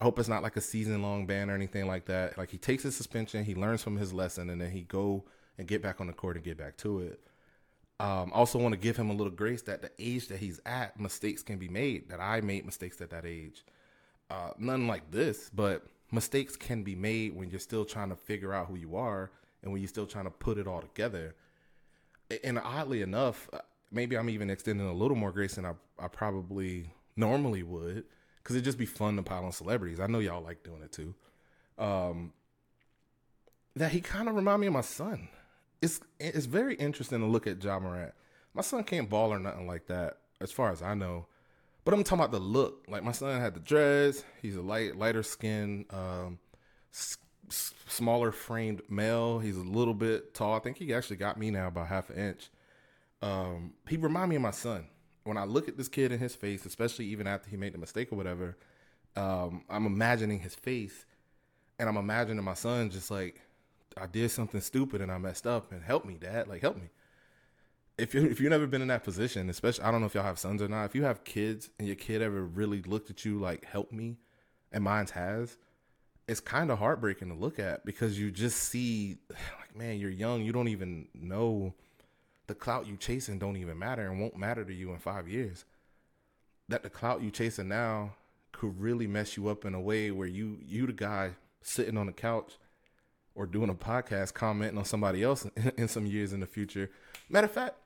[0.00, 2.38] I hope it's not like a season long ban or anything like that.
[2.38, 5.24] Like he takes his suspension, he learns from his lesson, and then he go
[5.58, 7.20] and get back on the court and get back to it.
[7.98, 10.98] Um, also want to give him a little grace that the age that he's at,
[10.98, 12.08] mistakes can be made.
[12.08, 13.62] That I made mistakes at that age.
[14.30, 18.54] Uh, none like this, but mistakes can be made when you're still trying to figure
[18.54, 19.30] out who you are
[19.62, 21.34] and when you're still trying to put it all together.
[22.42, 23.58] And oddly enough, uh,
[23.92, 28.04] maybe I'm even extending a little more grace than I, I probably normally would
[28.42, 30.00] because it'd just be fun to pile on celebrities.
[30.00, 31.14] I know y'all like doing it too.
[31.78, 32.32] Um,
[33.76, 35.28] that he kind of remind me of my son
[35.82, 38.12] it's it's very interesting to look at Ja Morant.
[38.54, 41.26] My son can't ball or nothing like that, as far as I know.
[41.84, 42.84] But I'm talking about the look.
[42.88, 44.24] Like my son had the dreads.
[44.42, 46.38] He's a light, lighter skin, um,
[46.92, 47.16] s-
[47.48, 49.38] s- smaller framed male.
[49.38, 50.54] He's a little bit tall.
[50.54, 52.50] I think he actually got me now about half an inch.
[53.22, 54.86] Um, he remind me of my son.
[55.24, 57.78] When I look at this kid in his face, especially even after he made the
[57.78, 58.56] mistake or whatever,
[59.16, 61.04] um, I'm imagining his face,
[61.78, 63.40] and I'm imagining my son just like
[63.96, 66.48] I did something stupid and I messed up and help me, dad.
[66.48, 66.90] Like help me.
[67.98, 70.24] If you if you've never been in that position, especially I don't know if y'all
[70.24, 73.24] have sons or not, if you have kids and your kid ever really looked at
[73.24, 74.16] you like help me,
[74.72, 75.56] and mine's has,
[76.28, 80.42] it's kind of heartbreaking to look at because you just see like man, you're young,
[80.42, 81.74] you don't even know
[82.50, 85.64] the clout you chasing don't even matter and won't matter to you in five years.
[86.68, 88.14] That the clout you chasing now
[88.50, 92.06] could really mess you up in a way where you you the guy sitting on
[92.06, 92.58] the couch
[93.36, 96.90] or doing a podcast commenting on somebody else in, in some years in the future.
[97.28, 97.76] Matter of fact,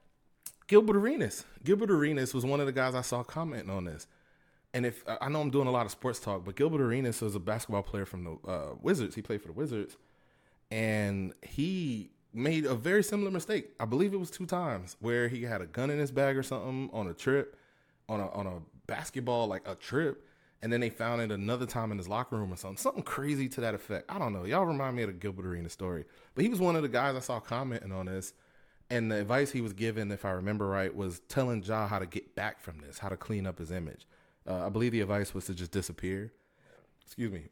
[0.67, 1.45] Gilbert Arenas.
[1.63, 4.07] Gilbert Arenas was one of the guys I saw commenting on this.
[4.73, 7.35] And if I know I'm doing a lot of sports talk, but Gilbert Arenas was
[7.35, 9.15] a basketball player from the uh, Wizards.
[9.15, 9.99] He played for the Wizards,
[10.71, 13.71] and he made a very similar mistake.
[13.79, 16.43] I believe it was two times where he had a gun in his bag or
[16.43, 17.57] something on a trip,
[18.09, 20.27] on a on a basketball like a trip,
[20.63, 23.49] and then they found it another time in his locker room or something, something crazy
[23.51, 24.11] to that effect.
[24.11, 24.45] I don't know.
[24.45, 27.17] Y'all remind me of the Gilbert Arenas story, but he was one of the guys
[27.17, 28.35] I saw commenting on this,
[28.91, 32.07] and the advice he was given, if I remember right, was telling Ja how to
[32.07, 34.07] get back from this, how to clean up his image.
[34.47, 36.33] Uh, I believe the advice was to just disappear.
[37.05, 37.45] Excuse me,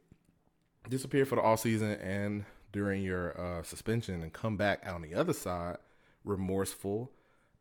[0.89, 5.15] disappear for the all season and during your uh, suspension, and come back on the
[5.15, 5.77] other side
[6.25, 7.11] remorseful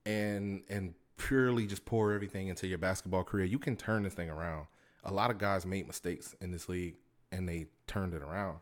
[0.06, 3.46] and and purely just pour everything into your basketball career.
[3.46, 4.68] You can turn this thing around
[5.04, 6.96] a lot of guys made mistakes in this league
[7.32, 8.60] and they turned it around.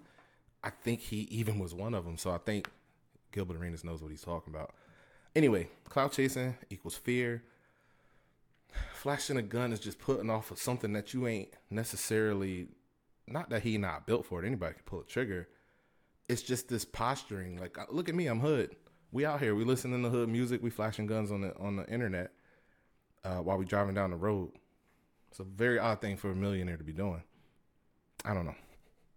[0.63, 2.17] I think he even was one of them.
[2.17, 2.69] So I think
[3.31, 4.73] Gilbert Arenas knows what he's talking about.
[5.35, 7.43] Anyway, cloud chasing equals fear.
[8.93, 12.67] Flashing a gun is just putting off of something that you ain't necessarily.
[13.27, 14.47] Not that he not built for it.
[14.47, 15.47] Anybody can pull a trigger.
[16.29, 17.57] It's just this posturing.
[17.57, 18.75] Like, uh, look at me, I'm hood.
[19.11, 19.55] We out here.
[19.55, 20.61] We listening to hood music.
[20.61, 22.31] We flashing guns on the on the internet
[23.23, 24.51] uh, while we driving down the road.
[25.31, 27.23] It's a very odd thing for a millionaire to be doing.
[28.23, 28.55] I don't know.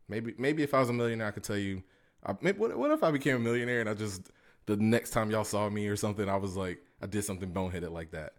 [0.09, 1.83] Maybe maybe if I was a millionaire, I could tell you.
[2.25, 4.31] I, what, what if I became a millionaire and I just
[4.67, 7.91] the next time y'all saw me or something, I was like I did something boneheaded
[7.91, 8.35] like that.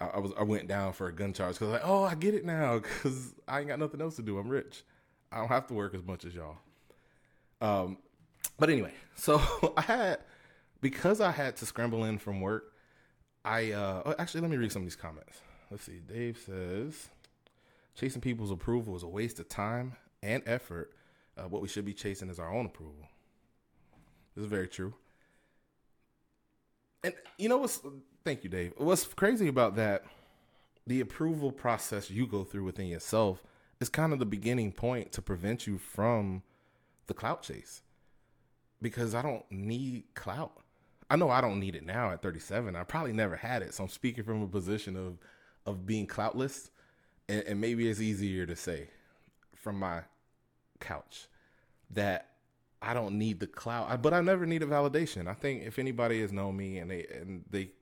[0.00, 2.34] I, I was I went down for a gun charge because like oh I get
[2.34, 4.38] it now because I ain't got nothing else to do.
[4.38, 4.82] I'm rich.
[5.30, 6.58] I don't have to work as much as y'all.
[7.60, 7.98] Um,
[8.58, 9.40] but anyway, so
[9.76, 10.18] I had
[10.80, 12.72] because I had to scramble in from work.
[13.44, 15.40] I uh, oh, actually let me read some of these comments.
[15.70, 16.00] Let's see.
[16.06, 17.08] Dave says
[17.94, 20.92] chasing people's approval is a waste of time and effort.
[21.36, 23.08] Uh, what we should be chasing is our own approval.
[24.34, 24.94] This is very true.
[27.02, 27.80] And you know what's?
[28.24, 28.74] Thank you, Dave.
[28.76, 30.04] What's crazy about that?
[30.86, 33.42] The approval process you go through within yourself
[33.80, 36.42] is kind of the beginning point to prevent you from
[37.10, 37.82] the clout chase.
[38.80, 40.52] Because I don't need clout.
[41.10, 42.76] I know I don't need it now at 37.
[42.76, 43.74] I probably never had it.
[43.74, 45.18] So I'm speaking from a position of
[45.66, 46.70] of being cloutless,
[47.28, 48.88] and, and maybe it's easier to say
[49.54, 50.00] from my
[50.78, 51.28] couch
[51.90, 52.30] that
[52.80, 55.26] I don't need the clout, I, but I never needed validation.
[55.26, 57.72] I think if anybody has known me and they and they,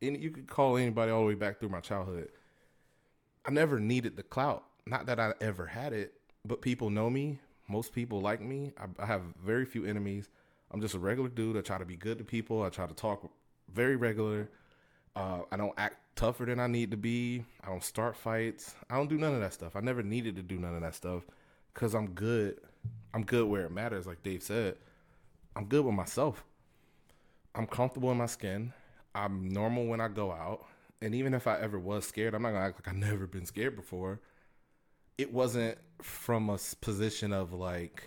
[0.00, 2.30] and you could call anybody all the way back through my childhood.
[3.44, 4.64] I never needed the clout.
[4.86, 6.14] Not that I ever had it,
[6.46, 7.40] but people know me.
[7.72, 8.72] Most people like me.
[8.76, 10.28] I, I have very few enemies.
[10.70, 11.56] I'm just a regular dude.
[11.56, 12.62] I try to be good to people.
[12.62, 13.30] I try to talk
[13.72, 14.50] very regular.
[15.16, 17.46] Uh, I don't act tougher than I need to be.
[17.64, 18.74] I don't start fights.
[18.90, 19.74] I don't do none of that stuff.
[19.74, 21.22] I never needed to do none of that stuff
[21.72, 22.60] because I'm good.
[23.14, 24.76] I'm good where it matters, like Dave said.
[25.56, 26.44] I'm good with myself.
[27.54, 28.74] I'm comfortable in my skin.
[29.14, 30.66] I'm normal when I go out.
[31.00, 33.46] And even if I ever was scared, I'm not gonna act like I've never been
[33.46, 34.20] scared before.
[35.18, 38.04] It wasn't from a position of like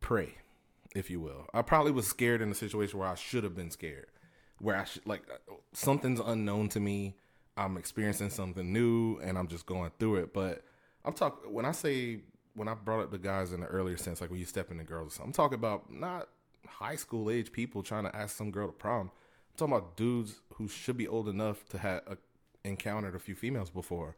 [0.00, 0.34] prey,
[0.94, 1.46] if you will.
[1.54, 4.06] I probably was scared in a situation where I should have been scared,
[4.58, 7.16] where I should like uh, something's unknown to me.
[7.56, 10.34] I'm experiencing something new, and I'm just going through it.
[10.34, 10.62] But
[11.04, 12.20] I'm talking when I say
[12.54, 14.84] when I brought up the guys in the earlier sense, like when you step into
[14.84, 16.28] girls I'm talking about not
[16.66, 19.10] high school age people trying to ask some girl to prom.
[19.10, 22.14] I'm talking about dudes who should be old enough to have a, uh,
[22.64, 24.16] encountered a few females before.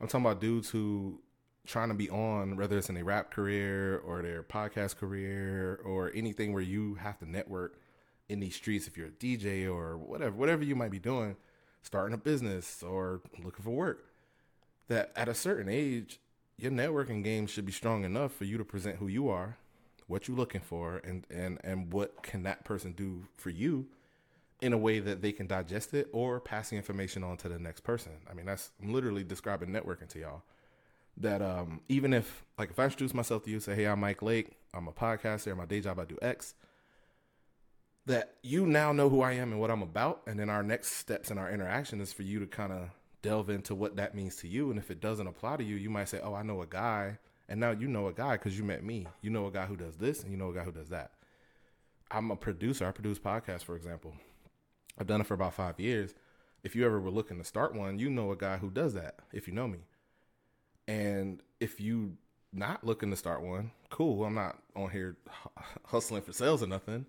[0.00, 1.20] I'm talking about dudes who
[1.66, 6.12] trying to be on, whether it's in a rap career or their podcast career or
[6.14, 7.80] anything where you have to network
[8.28, 11.36] in these streets if you're a DJ or whatever, whatever you might be doing,
[11.82, 14.04] starting a business or looking for work.
[14.88, 16.20] That at a certain age,
[16.56, 19.56] your networking game should be strong enough for you to present who you are,
[20.06, 23.86] what you're looking for, and and and what can that person do for you
[24.60, 27.58] in a way that they can digest it or pass the information on to the
[27.58, 28.12] next person.
[28.30, 30.42] I mean, that's I'm literally describing networking to y'all.
[31.18, 34.22] That um, even if like if I introduce myself to you, say, "Hey, I'm Mike
[34.22, 34.52] Lake.
[34.74, 35.56] I'm a podcaster.
[35.56, 36.54] My day job, I do X."
[38.06, 40.92] That you now know who I am and what I'm about, and then our next
[40.92, 42.90] steps in our interaction is for you to kind of
[43.20, 44.70] delve into what that means to you.
[44.70, 47.18] And if it doesn't apply to you, you might say, "Oh, I know a guy,"
[47.48, 49.06] and now you know a guy because you met me.
[49.22, 51.12] You know a guy who does this, and you know a guy who does that.
[52.10, 52.86] I'm a producer.
[52.86, 54.14] I produce podcasts, for example.
[54.98, 56.14] I've done it for about five years.
[56.62, 59.20] If you ever were looking to start one, you know a guy who does that.
[59.32, 59.80] If you know me,
[60.88, 62.16] and if you
[62.52, 64.24] not looking to start one, cool.
[64.24, 65.16] I'm not on here
[65.84, 67.06] hustling for sales or nothing.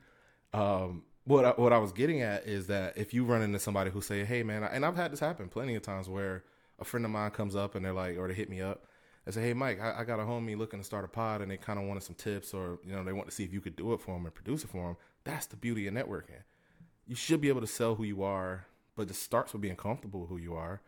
[0.54, 3.89] Um, what I, what I was getting at is that if you run into somebody
[3.89, 6.43] who say, "Hey, man," and I've had this happen plenty of times where
[6.80, 8.86] a friend of mine comes up and they're like, or they hit me up
[9.26, 11.52] and say, "Hey, Mike, I, I got a homie looking to start a pod, and
[11.52, 13.62] they kind of wanted some tips, or you know, they want to see if you
[13.62, 16.43] could do it for them and produce it for them." That's the beauty of networking
[17.08, 18.65] you should be able to sell who you are,
[18.96, 20.82] but it starts with being comfortable with who you are.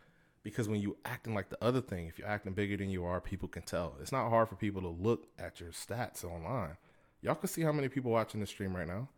[0.43, 3.19] Because when you acting like the other thing, if you're acting bigger than you are,
[3.19, 3.95] people can tell.
[4.01, 6.77] It's not hard for people to look at your stats online.
[7.21, 9.09] Y'all can see how many people watching the stream right now.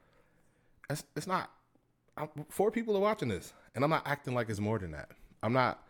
[0.90, 1.52] It's, it's not.
[2.18, 5.10] I'm, four people are watching this, and I'm not acting like it's more than that.
[5.44, 5.84] I'm not.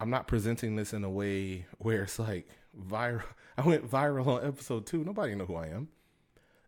[0.00, 3.22] I'm not presenting this in a way where it's like viral.
[3.56, 5.04] I went viral on episode two.
[5.04, 5.88] Nobody know who I am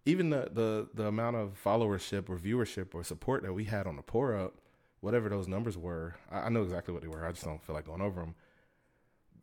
[0.07, 3.97] even the the the amount of followership or viewership or support that we had on
[3.97, 4.55] the pour up,
[5.01, 7.25] whatever those numbers were, I, I know exactly what they were.
[7.25, 8.35] I just don't feel like going over them.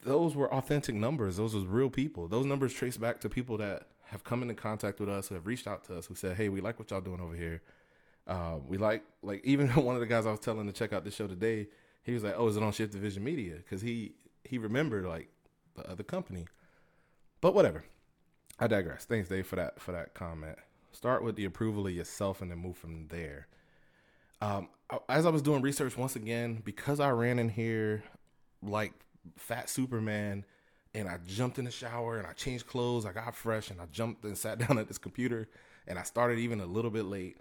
[0.03, 1.37] Those were authentic numbers.
[1.37, 2.27] Those was real people.
[2.27, 5.47] Those numbers trace back to people that have come into contact with us, who have
[5.47, 7.61] reached out to us, who said, "Hey, we like what y'all doing over here.
[8.27, 11.03] Uh, we like like even one of the guys I was telling to check out
[11.03, 11.67] the show today.
[12.03, 15.29] He was like, "Oh, is it on Shift Division Media?" Because he he remembered like
[15.75, 16.45] the other company.
[17.39, 17.83] But whatever.
[18.61, 19.05] I digress.
[19.05, 20.57] Thanks, Dave, for that for that comment.
[20.91, 23.47] Start with the approval of yourself and then move from there.
[24.39, 24.69] Um,
[25.09, 28.03] as I was doing research once again, because I ran in here
[28.61, 28.93] like
[29.35, 30.45] fat Superman,
[30.93, 33.85] and I jumped in the shower and I changed clothes, I got fresh, and I
[33.91, 35.49] jumped and sat down at this computer,
[35.87, 37.37] and I started even a little bit late.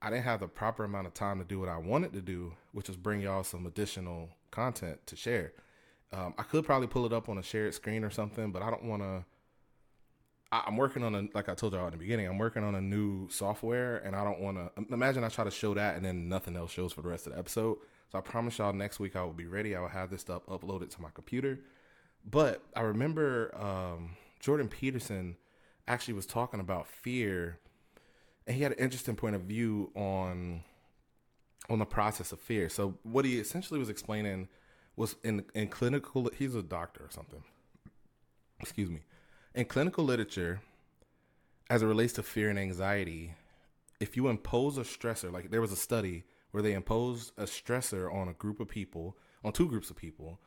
[0.00, 2.54] I didn't have the proper amount of time to do what I wanted to do,
[2.72, 5.52] which was bring y'all some additional content to share.
[6.12, 8.70] Um, I could probably pull it up on a shared screen or something, but I
[8.70, 9.24] don't want to
[10.52, 12.28] I, am working on a like I told y'all in the beginning.
[12.28, 15.50] I'm working on a new software, and I don't want to imagine I try to
[15.50, 17.78] show that, and then nothing else shows for the rest of the episode.
[18.10, 19.74] So I promise y'all next week I will be ready.
[19.74, 21.60] I will have this stuff uploaded to my computer.
[22.30, 25.36] But I remember um, Jordan Peterson
[25.88, 27.58] actually was talking about fear,
[28.46, 30.62] and he had an interesting point of view on
[31.70, 32.68] on the process of fear.
[32.68, 34.48] So what he essentially was explaining
[34.96, 36.30] was in in clinical.
[36.36, 37.42] He's a doctor or something.
[38.60, 39.00] Excuse me
[39.54, 40.60] in clinical literature,
[41.68, 43.34] as it relates to fear and anxiety,
[44.00, 48.12] if you impose a stressor, like there was a study where they imposed a stressor
[48.12, 50.40] on a group of people, on two groups of people,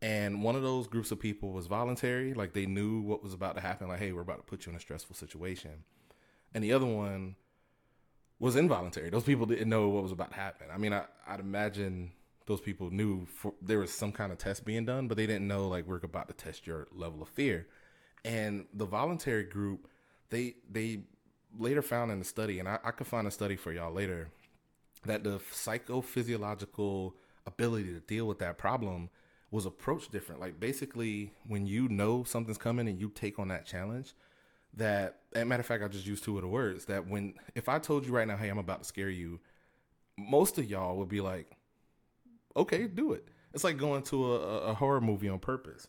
[0.00, 3.54] and one of those groups of people was voluntary, like they knew what was about
[3.54, 5.84] to happen, like, hey, we're about to put you in a stressful situation.
[6.54, 7.36] And the other one
[8.38, 9.10] was involuntary.
[9.10, 10.66] Those people didn't know what was about to happen.
[10.72, 12.10] I mean, I, would imagine
[12.46, 15.46] those people knew for, there was some kind of test being done, but they didn't
[15.46, 17.68] know, like, we're about to test your level of fear.
[18.24, 19.88] And the voluntary group,
[20.30, 21.02] they they
[21.58, 24.28] later found in the study, and I, I could find a study for y'all later,
[25.04, 27.12] that the psychophysiological
[27.46, 29.10] ability to deal with that problem
[29.50, 30.40] was approached different.
[30.40, 34.14] Like basically, when you know something's coming and you take on that challenge,
[34.74, 37.68] that as matter of fact, I just used two of the words that when if
[37.68, 39.40] I told you right now, hey, I'm about to scare you,
[40.16, 41.50] most of y'all would be like,
[42.56, 43.28] okay, do it.
[43.52, 45.86] It's like going to a, a horror movie on purpose.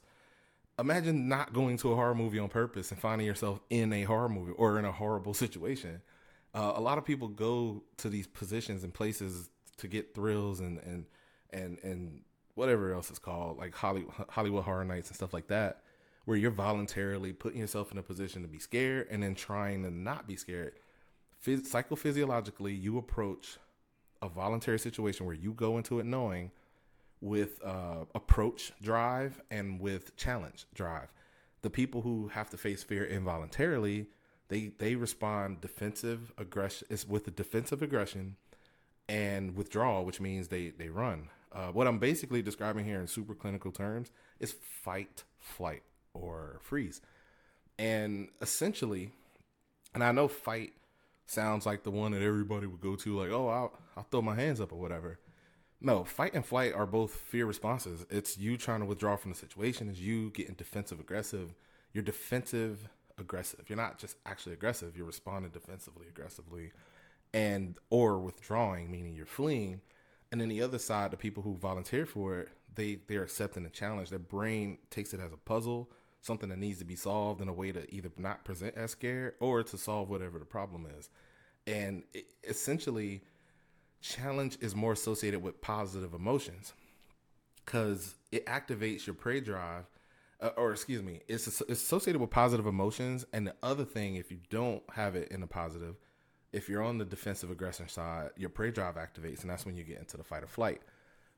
[0.80, 4.30] Imagine not going to a horror movie on purpose and finding yourself in a horror
[4.30, 6.02] movie or in a horrible situation.
[6.54, 10.80] Uh, a lot of people go to these positions and places to get thrills and
[10.80, 11.06] and
[11.52, 12.22] and and
[12.56, 15.82] whatever else it's called, like Hollywood, Hollywood Horror Nights and stuff like that,
[16.26, 19.92] where you're voluntarily putting yourself in a position to be scared and then trying to
[19.92, 20.74] not be scared.
[21.44, 23.58] Phys- psychophysiologically, you approach
[24.22, 26.52] a voluntary situation where you go into it knowing
[27.24, 31.08] with uh, approach drive and with challenge drive.
[31.62, 34.08] The people who have to face fear involuntarily,
[34.50, 38.36] they they respond defensive aggression is with the defensive aggression
[39.08, 41.30] and withdrawal, which means they they run.
[41.54, 47.00] Uh, what I'm basically describing here in super clinical terms is fight, flight, or freeze.
[47.80, 49.12] And essentially,
[49.94, 50.74] and I know fight
[51.26, 54.36] sounds like the one that everybody would go to, like, oh, I'll, I'll throw my
[54.36, 55.20] hands up or whatever.
[55.86, 58.06] No, fight and flight are both fear responses.
[58.10, 61.54] It's you trying to withdraw from the situation, it's you getting defensive aggressive.
[61.92, 63.66] You're defensive aggressive.
[63.70, 66.72] You're not just actually aggressive, you're responding defensively aggressively
[67.34, 69.82] and or withdrawing, meaning you're fleeing.
[70.32, 73.70] And then the other side, the people who volunteer for it, they they're accepting the
[73.70, 74.10] challenge.
[74.10, 77.54] Their brain takes it as a puzzle, something that needs to be solved in a
[77.54, 81.10] way to either not present as scared or to solve whatever the problem is.
[81.68, 83.22] And it, essentially,
[84.04, 86.74] challenge is more associated with positive emotions
[87.66, 89.86] because it activates your prey drive.
[90.42, 93.26] Uh, or excuse me, it's, it's associated with positive emotions.
[93.32, 95.96] And the other thing, if you don't have it in a positive,
[96.52, 99.84] if you're on the defensive aggression side, your prey drive activates, and that's when you
[99.84, 100.82] get into the fight or flight.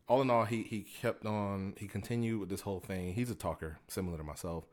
[0.08, 1.74] All in all, he he kept on.
[1.78, 3.14] He continued with this whole thing.
[3.14, 4.66] He's a talker, similar to myself.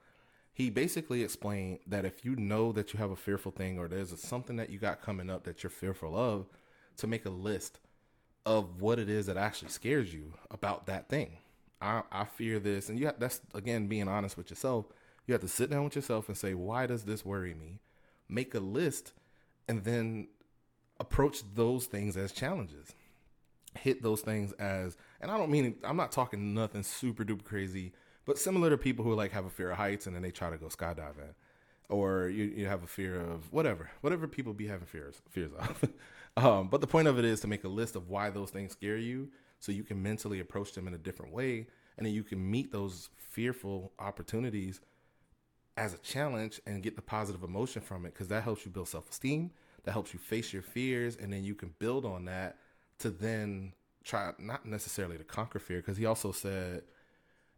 [0.52, 4.12] He basically explained that if you know that you have a fearful thing or there's
[4.12, 6.46] a, something that you got coming up that you're fearful of,
[6.98, 7.78] to make a list
[8.44, 11.38] of what it is that actually scares you about that thing.
[11.80, 14.86] I, I fear this, and you have, that's again being honest with yourself.
[15.26, 17.80] You have to sit down with yourself and say, why does this worry me?
[18.28, 19.12] Make a list
[19.68, 20.28] and then
[20.98, 22.92] approach those things as challenges.
[23.78, 27.92] Hit those things as, and I don't mean, I'm not talking nothing super duper crazy,
[28.24, 30.50] but similar to people who like have a fear of heights and then they try
[30.50, 31.34] to go skydiving,
[31.88, 35.84] or you, you have a fear of whatever, whatever people be having fears fears of.
[36.36, 38.72] um, but the point of it is to make a list of why those things
[38.72, 39.28] scare you,
[39.60, 41.66] so you can mentally approach them in a different way,
[41.96, 44.80] and then you can meet those fearful opportunities
[45.76, 48.88] as a challenge and get the positive emotion from it because that helps you build
[48.88, 49.50] self esteem,
[49.84, 52.58] that helps you face your fears, and then you can build on that
[52.98, 53.72] to then
[54.04, 56.82] try not necessarily to conquer fear because he also said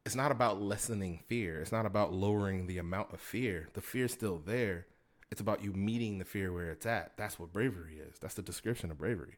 [0.05, 3.68] it's not about lessening fear, it's not about lowering the amount of fear.
[3.74, 4.86] The fear's still there.
[5.30, 7.16] It's about you meeting the fear where it's at.
[7.16, 8.18] That's what bravery is.
[8.18, 9.36] That's the description of bravery.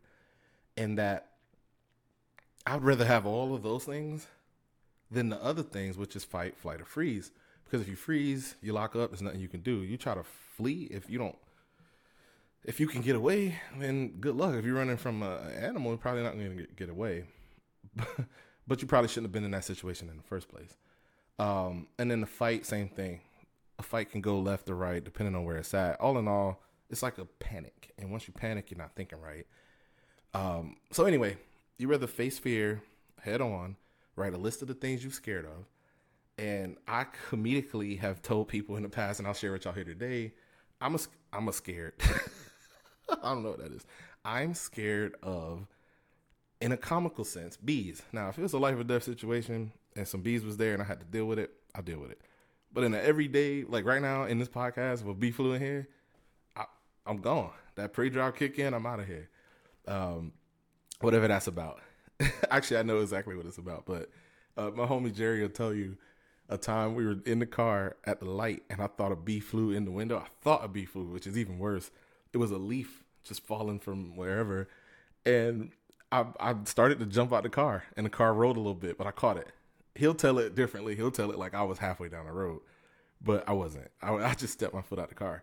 [0.76, 1.30] And that
[2.66, 4.26] I'd rather have all of those things
[5.10, 7.30] than the other things, which is fight, flight, or freeze.
[7.64, 9.10] Because if you freeze, you lock up.
[9.10, 9.82] There's nothing you can do.
[9.82, 10.24] You try to
[10.56, 10.88] flee.
[10.90, 11.36] If you don't,
[12.64, 14.54] if you can get away, then good luck.
[14.54, 17.24] If you're running from an animal, you're probably not going to get away.
[18.66, 20.76] but you probably shouldn't have been in that situation in the first place.
[21.38, 23.20] Um, and then the fight, same thing.
[23.78, 26.00] A fight can go left or right depending on where it's at.
[26.00, 27.92] All in all, it's like a panic.
[27.98, 29.46] And once you panic, you're not thinking right.
[30.34, 31.36] Um, so anyway,
[31.78, 32.82] you rather face fear
[33.22, 33.76] head on,
[34.14, 35.66] write a list of the things you're scared of,
[36.38, 39.84] and I comedically have told people in the past, and I'll share with y'all here
[39.84, 40.32] today.
[40.80, 40.98] I'm a
[41.32, 41.94] I'm a scared.
[43.10, 43.86] I don't know what that is.
[44.24, 45.66] I'm scared of,
[46.60, 48.02] in a comical sense, bees.
[48.12, 50.82] Now, if it was a life or death situation and some bees was there and
[50.82, 52.20] I had to deal with it, I'll deal with it.
[52.72, 55.88] But in an everyday, like right now in this podcast with bee flew in here,
[56.56, 56.64] I,
[57.06, 57.50] I'm gone.
[57.76, 59.28] That prey drive kick in, I'm out of here.
[59.86, 60.32] Um,
[61.00, 61.80] whatever that's about.
[62.50, 64.10] Actually, I know exactly what it's about, but
[64.56, 65.96] uh, my homie Jerry will tell you
[66.48, 69.40] a time we were in the car at the light and I thought a bee
[69.40, 70.18] flew in the window.
[70.18, 71.90] I thought a bee flew, which is even worse.
[72.32, 74.68] It was a leaf just falling from wherever.
[75.24, 75.72] And
[76.12, 78.96] I, I started to jump out the car and the car rolled a little bit,
[78.96, 79.48] but I caught it.
[79.94, 80.94] He'll tell it differently.
[80.94, 82.60] He'll tell it like I was halfway down the road,
[83.20, 83.90] but I wasn't.
[84.02, 85.42] I, I just stepped my foot out the car.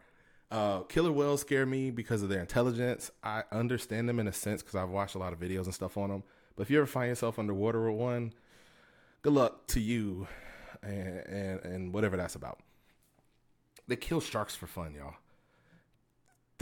[0.51, 3.09] Uh, killer whales scare me because of their intelligence.
[3.23, 5.97] I understand them in a sense because I've watched a lot of videos and stuff
[5.97, 6.23] on them.
[6.55, 8.33] But if you ever find yourself underwater with one,
[9.23, 10.27] good luck to you
[10.83, 12.59] and, and, and whatever that's about.
[13.87, 15.15] They kill sharks for fun, y'all.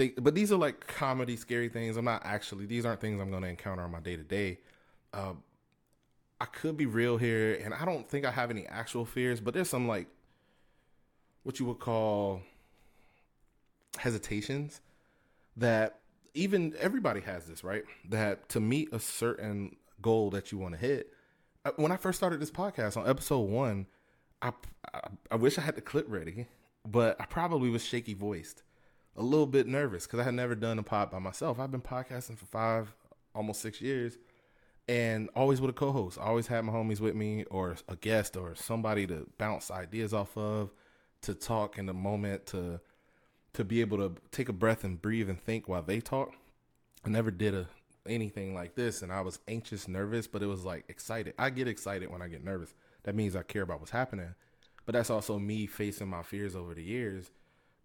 [0.02, 1.98] Think, but these are like comedy, scary things.
[1.98, 2.66] I'm not actually.
[2.66, 4.60] These aren't things I'm going to encounter on my day to day.
[6.40, 9.54] I could be real here, and I don't think I have any actual fears, but
[9.54, 10.08] there's some like
[11.44, 12.42] what you would call
[13.98, 14.82] hesitations
[15.58, 16.00] that
[16.34, 17.84] even everybody has this, right?
[18.10, 21.14] That to meet a certain goal that you want to hit.
[21.66, 23.86] uh, When I first started this podcast on episode one,
[24.42, 24.52] I,
[24.94, 26.48] I I wish I had the clip ready,
[26.88, 28.64] but I probably was shaky voiced,
[29.16, 31.60] a little bit nervous because I had never done a pod by myself.
[31.60, 32.94] I've been podcasting for five,
[33.36, 34.18] almost six years,
[34.88, 36.18] and always with a co-host.
[36.20, 40.14] I always had my homies with me, or a guest, or somebody to bounce ideas
[40.14, 40.72] off of,
[41.22, 42.80] to talk in the moment, to
[43.54, 46.34] to be able to take a breath and breathe and think while they talk.
[47.06, 47.68] I never did a
[48.08, 51.34] anything like this, and I was anxious, nervous, but it was like excited.
[51.38, 52.74] I get excited when I get nervous.
[53.04, 54.36] That means I care about what's happening.
[54.86, 57.30] But that's also me facing my fears over the years.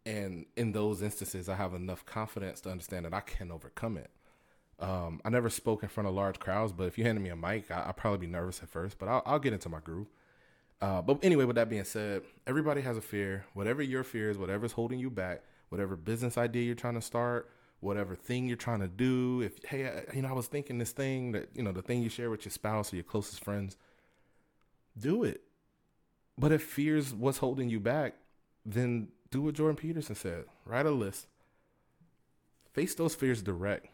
[0.06, 4.10] And in those instances, I have enough confidence to understand that I can overcome it.
[4.78, 7.36] Um, I never spoke in front of large crowds, but if you handed me a
[7.36, 10.06] mic, I, I'd probably be nervous at first, but I'll, I'll get into my groove.
[10.80, 13.46] Uh, but anyway, with that being said, everybody has a fear.
[13.54, 17.50] Whatever your fear is, whatever's holding you back, whatever business idea you're trying to start,
[17.80, 19.40] whatever thing you're trying to do.
[19.40, 22.02] If hey, I, you know, I was thinking this thing that you know, the thing
[22.02, 23.76] you share with your spouse or your closest friends,
[24.96, 25.40] do it.
[26.38, 28.14] But if fear's what's holding you back,
[28.66, 31.26] then do what Jordan Peterson said: write a list,
[32.72, 33.88] face those fears direct.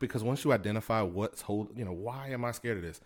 [0.00, 3.00] Because once you identify what's hold, you know, why am I scared of this?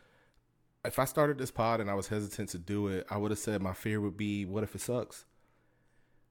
[0.85, 3.39] if I started this pod and I was hesitant to do it, I would have
[3.39, 5.27] said my fear would be, what if it sucks?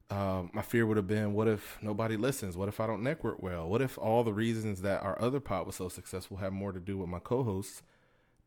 [0.10, 2.58] Um, my fear would have been, what if nobody listens?
[2.58, 3.70] What if I don't network well?
[3.70, 6.80] What if all the reasons that our other pod was so successful have more to
[6.80, 7.84] do with my co-hosts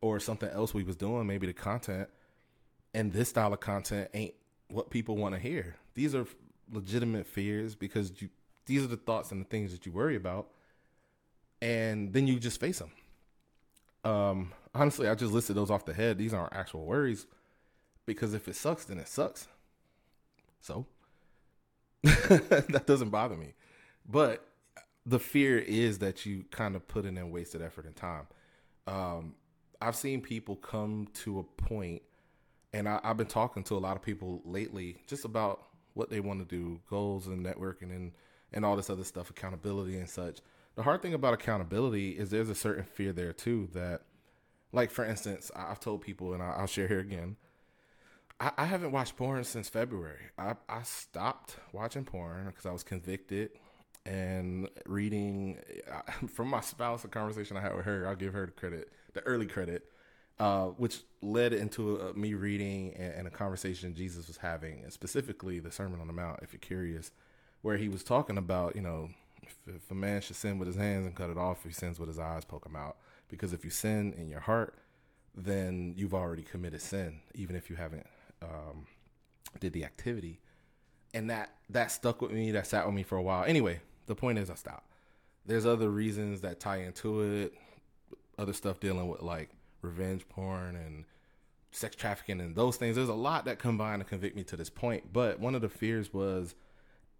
[0.00, 2.08] or something else we was doing, maybe the content,
[2.92, 4.34] and this style of content ain't
[4.72, 5.76] what people want to hear.
[5.94, 6.26] These are
[6.72, 8.28] legitimate fears because you,
[8.66, 10.48] these are the thoughts and the things that you worry about,
[11.60, 12.90] and then you just face them.
[14.04, 16.18] Um, honestly, I just listed those off the head.
[16.18, 17.26] These aren't actual worries
[18.06, 19.48] because if it sucks, then it sucks.
[20.60, 20.86] So
[22.02, 23.54] that doesn't bother me.
[24.08, 24.44] But
[25.06, 28.26] the fear is that you kind of put in and wasted effort and time.
[28.86, 29.34] Um,
[29.80, 32.02] I've seen people come to a point,
[32.72, 35.62] and I, I've been talking to a lot of people lately just about
[35.94, 38.12] what they want to do, goals and networking and
[38.54, 40.40] and all this other stuff, accountability and such.
[40.74, 44.02] The hard thing about accountability is there's a certain fear there too that
[44.72, 47.36] like for instance, I've told people, and I'll share here again.
[48.40, 50.30] I, I haven't watched porn since February.
[50.38, 53.50] I, I stopped watching porn because I was convicted
[54.04, 55.58] and reading
[56.28, 58.06] from my spouse a conversation I had with her.
[58.08, 59.84] I'll give her the credit, the early credit,
[60.42, 64.92] uh, which led into uh, me reading and, and a conversation Jesus was having, and
[64.92, 66.40] specifically the Sermon on the Mount.
[66.42, 67.12] If you're curious,
[67.60, 69.08] where he was talking about, you know,
[69.44, 71.72] if, if a man should sin with his hands and cut it off, if he
[71.72, 72.96] sins with his eyes, poke him out.
[73.28, 74.74] Because if you sin in your heart,
[75.32, 78.08] then you've already committed sin, even if you haven't
[78.42, 78.86] um,
[79.60, 80.40] did the activity.
[81.14, 82.50] And that that stuck with me.
[82.50, 83.44] That sat with me for a while.
[83.44, 84.90] Anyway, the point is, I stopped.
[85.46, 87.54] There's other reasons that tie into it.
[88.36, 89.50] Other stuff dealing with like
[89.82, 91.04] revenge porn and
[91.70, 92.96] sex trafficking and those things.
[92.96, 95.12] There's a lot that combine to convict me to this point.
[95.12, 96.54] But one of the fears was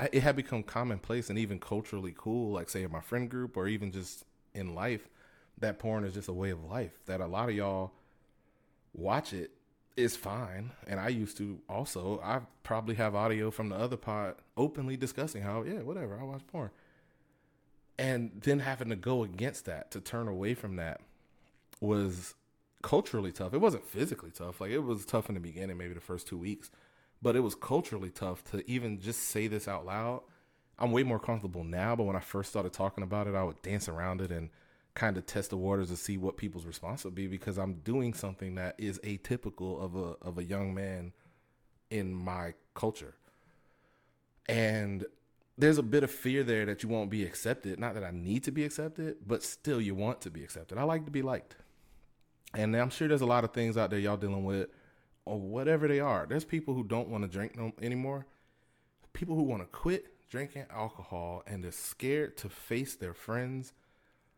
[0.01, 3.69] it had become commonplace and even culturally cool, like say in my friend group or
[3.69, 5.09] even just in life,
[5.59, 6.93] that porn is just a way of life.
[7.07, 7.93] That a lot of y'all
[8.93, 9.53] watch it
[9.97, 12.21] is fine, and I used to also.
[12.23, 16.43] I probably have audio from the other pod openly discussing how yeah, whatever, I watch
[16.51, 16.71] porn,
[17.99, 21.01] and then having to go against that to turn away from that
[21.81, 22.35] was
[22.83, 23.55] culturally tough.
[23.55, 24.61] It wasn't physically tough.
[24.61, 26.71] Like it was tough in the beginning, maybe the first two weeks,
[27.23, 30.23] but it was culturally tough to even just say this out loud.
[30.79, 33.63] I'm way more comfortable now, but when I first started talking about it, I would
[33.63, 34.51] dance around it and
[34.95, 38.13] kind of test the waters to see what people's response would be because I'm doing
[38.13, 41.13] something that is atypical of a of a young man
[41.91, 43.15] in my culture.
[44.49, 45.05] And
[45.57, 47.79] there's a bit of fear there that you won't be accepted.
[47.79, 50.79] Not that I need to be accepted, but still you want to be accepted.
[50.79, 51.57] I like to be liked.
[52.55, 54.69] And I'm sure there's a lot of things out there y'all dealing with
[55.25, 56.27] or whatever they are.
[56.29, 58.27] There's people who don't want to drink no, anymore.
[59.13, 63.73] People who want to quit drinking alcohol and they're scared to face their friends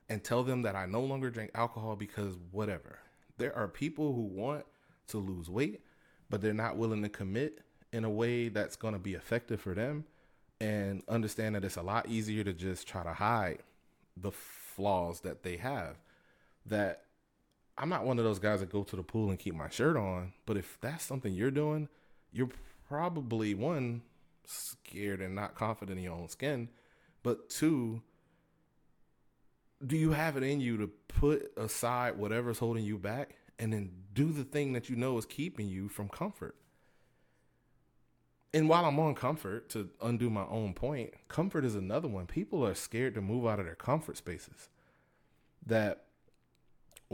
[0.09, 2.99] and tell them that I no longer drink alcohol because whatever.
[3.39, 4.65] There are people who want
[5.09, 5.81] to lose weight,
[6.31, 7.61] but they're not willing to commit
[7.93, 10.05] in a way that's going to be effective for them
[10.61, 13.61] and understand that it's a lot easier to just try to hide
[14.17, 15.97] the flaws that they have.
[16.67, 17.04] That
[17.77, 19.97] I'm not one of those guys that go to the pool and keep my shirt
[19.97, 21.89] on, but if that's something you're doing,
[22.33, 22.51] you're
[22.89, 24.03] probably one
[24.45, 26.69] scared and not confident in your own skin,
[27.25, 28.03] But two,
[29.85, 33.91] do you have it in you to put aside whatever's holding you back and then
[34.13, 36.55] do the thing that you know is keeping you from comfort?
[38.53, 42.27] And while I'm on comfort, to undo my own point, comfort is another one.
[42.27, 44.69] People are scared to move out of their comfort spaces.
[45.67, 46.05] That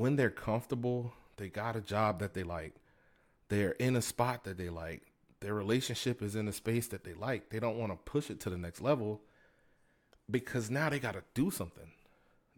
[0.00, 2.74] when they're comfortable, they got a job that they like,
[3.48, 5.02] they're in a spot that they like,
[5.40, 7.50] their relationship is in a space that they like.
[7.50, 9.20] They don't want to push it to the next level
[10.30, 11.90] because now they got to do something.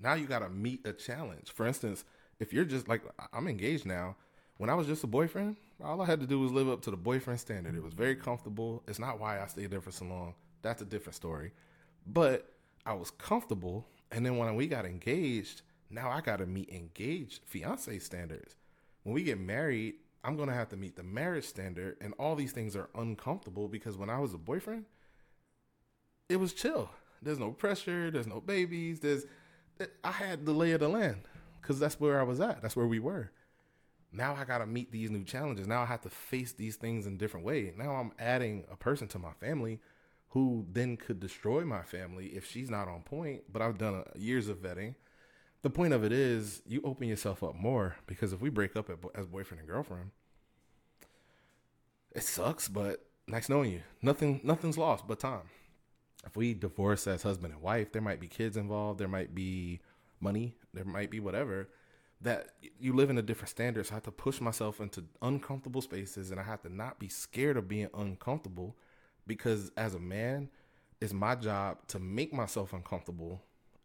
[0.01, 1.53] Now you got to meet a challenge.
[1.53, 2.05] For instance,
[2.41, 4.17] if you're just like, I'm engaged now.
[4.59, 6.91] When I was just a boyfriend, all I had to do was live up to
[6.91, 7.75] the boyfriend standard.
[7.75, 8.83] It was very comfortable.
[8.87, 10.35] It's not why I stayed there for so long.
[10.61, 11.53] That's a different story.
[12.07, 12.53] But
[12.85, 13.87] I was comfortable.
[14.11, 15.63] And then when we got engaged,
[15.93, 18.57] now I got to meet engaged fiance standards.
[19.03, 21.97] When we get married, I'm going to have to meet the marriage standard.
[22.01, 24.85] And all these things are uncomfortable because when I was a boyfriend,
[26.29, 26.91] it was chill.
[27.21, 28.11] There's no pressure.
[28.11, 29.01] There's no babies.
[29.01, 29.25] There's,
[29.81, 31.23] eh, I had the lay of the land
[31.61, 32.63] because that's where I was at.
[32.63, 33.31] That's where we were.
[34.13, 35.67] Now I got to meet these new challenges.
[35.67, 37.73] Now I have to face these things in a different way.
[37.77, 39.81] Now I'm adding a person to my family
[40.31, 43.45] who then could destroy my family if she's not on point.
[43.53, 44.95] But I've done a, years of vetting.
[45.63, 48.91] The point of it is you open yourself up more because if we break up
[49.15, 50.11] as boyfriend and girlfriend,
[52.11, 53.83] it sucks, but nice knowing you.
[54.03, 55.49] Nothing, nothing's lost but time.
[56.27, 58.99] If we divorce as husband and wife, there might be kids involved.
[58.99, 59.81] There might be
[60.21, 60.57] money.
[60.75, 61.69] There might be whatever
[62.23, 63.87] that you live in a different standard.
[63.87, 67.09] So I have to push myself into uncomfortable spaces and I have to not be
[67.09, 68.77] scared of being uncomfortable
[69.27, 70.49] because as a man,
[71.01, 73.43] it's my job to make myself uncomfortable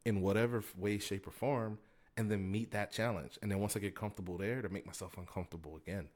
[0.07, 1.77] in whatever way, shape, or form
[2.15, 3.37] and then meet that challenge.
[3.41, 6.07] And then once I get comfortable there, to make myself uncomfortable again.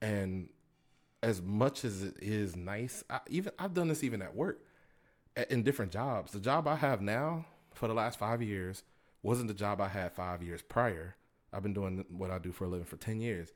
[0.00, 0.48] And
[1.22, 4.64] as much as it is nice, I, even I've done this even at work,
[5.50, 6.30] in different jobs.
[6.32, 8.84] The job I have now for the last five years
[9.24, 11.16] wasn't the job I had five years prior.
[11.52, 13.52] I've been doing what I do for a living for 10 years.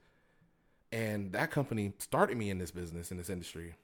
[0.90, 3.74] And that company started me in this business, in this industry.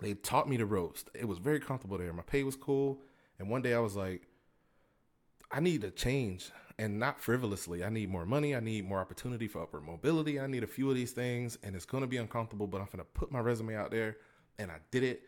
[0.00, 1.10] They taught me to roast.
[1.12, 2.12] It was very comfortable there.
[2.12, 3.00] My pay was cool.
[3.38, 4.28] And one day I was like,
[5.52, 7.84] I need a change and not frivolously.
[7.84, 8.56] I need more money.
[8.56, 10.40] I need more opportunity for upward mobility.
[10.40, 11.58] I need a few of these things.
[11.62, 14.16] And it's going to be uncomfortable, but I'm going to put my resume out there.
[14.58, 15.22] And I did it.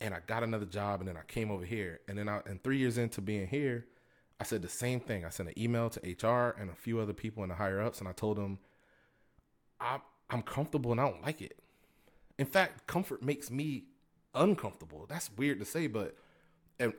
[0.00, 1.00] And I got another job.
[1.00, 2.00] And then I came over here.
[2.08, 3.86] And then I, and three years into being here,
[4.40, 5.24] I said the same thing.
[5.24, 8.00] I sent an email to HR and a few other people in the higher ups,
[8.00, 8.58] and I told them,
[9.80, 9.98] I,
[10.30, 11.58] I'm comfortable and I don't like it.
[12.38, 13.84] In fact, comfort makes me
[14.34, 15.06] uncomfortable.
[15.08, 16.16] That's weird to say, but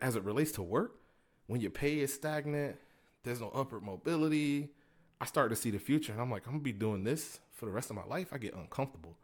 [0.02, 0.96] as it relates to work,
[1.48, 2.78] when your pay is stagnant,
[3.24, 4.70] there's no upward mobility.
[5.20, 7.66] I start to see the future, and I'm like, I'm gonna be doing this for
[7.66, 8.30] the rest of my life.
[8.32, 9.16] I get uncomfortable.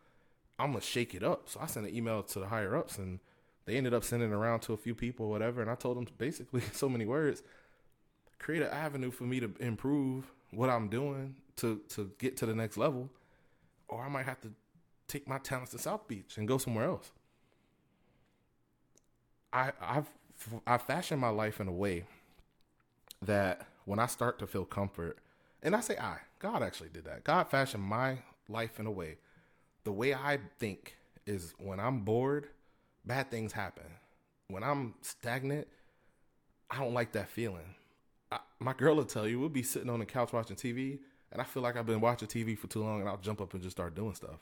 [0.58, 1.50] I'm gonna shake it up.
[1.50, 3.20] So I sent an email to the higher ups, and
[3.66, 5.62] they ended up sending around to a few people, whatever.
[5.62, 7.44] And I told them basically so many words
[8.42, 12.56] create an avenue for me to improve what I'm doing to to get to the
[12.56, 13.10] next level,
[13.88, 14.52] or I might have to
[15.08, 17.12] take my talents to South Beach and go somewhere else.
[19.54, 20.10] I I've
[20.66, 22.06] I fashion my life in a way
[23.22, 25.18] that when I start to feel comfort,
[25.64, 27.24] and I say I, God actually did that.
[27.24, 28.18] God fashioned my
[28.48, 29.18] life in a way.
[29.84, 32.48] The way I think is when I'm bored,
[33.06, 33.86] bad things happen.
[34.48, 35.68] When I'm stagnant,
[36.70, 37.76] I don't like that feeling.
[38.32, 41.00] I, my girl will tell you we'll be sitting on the couch watching TV,
[41.32, 43.54] and I feel like I've been watching TV for too long, and I'll jump up
[43.54, 44.40] and just start doing stuff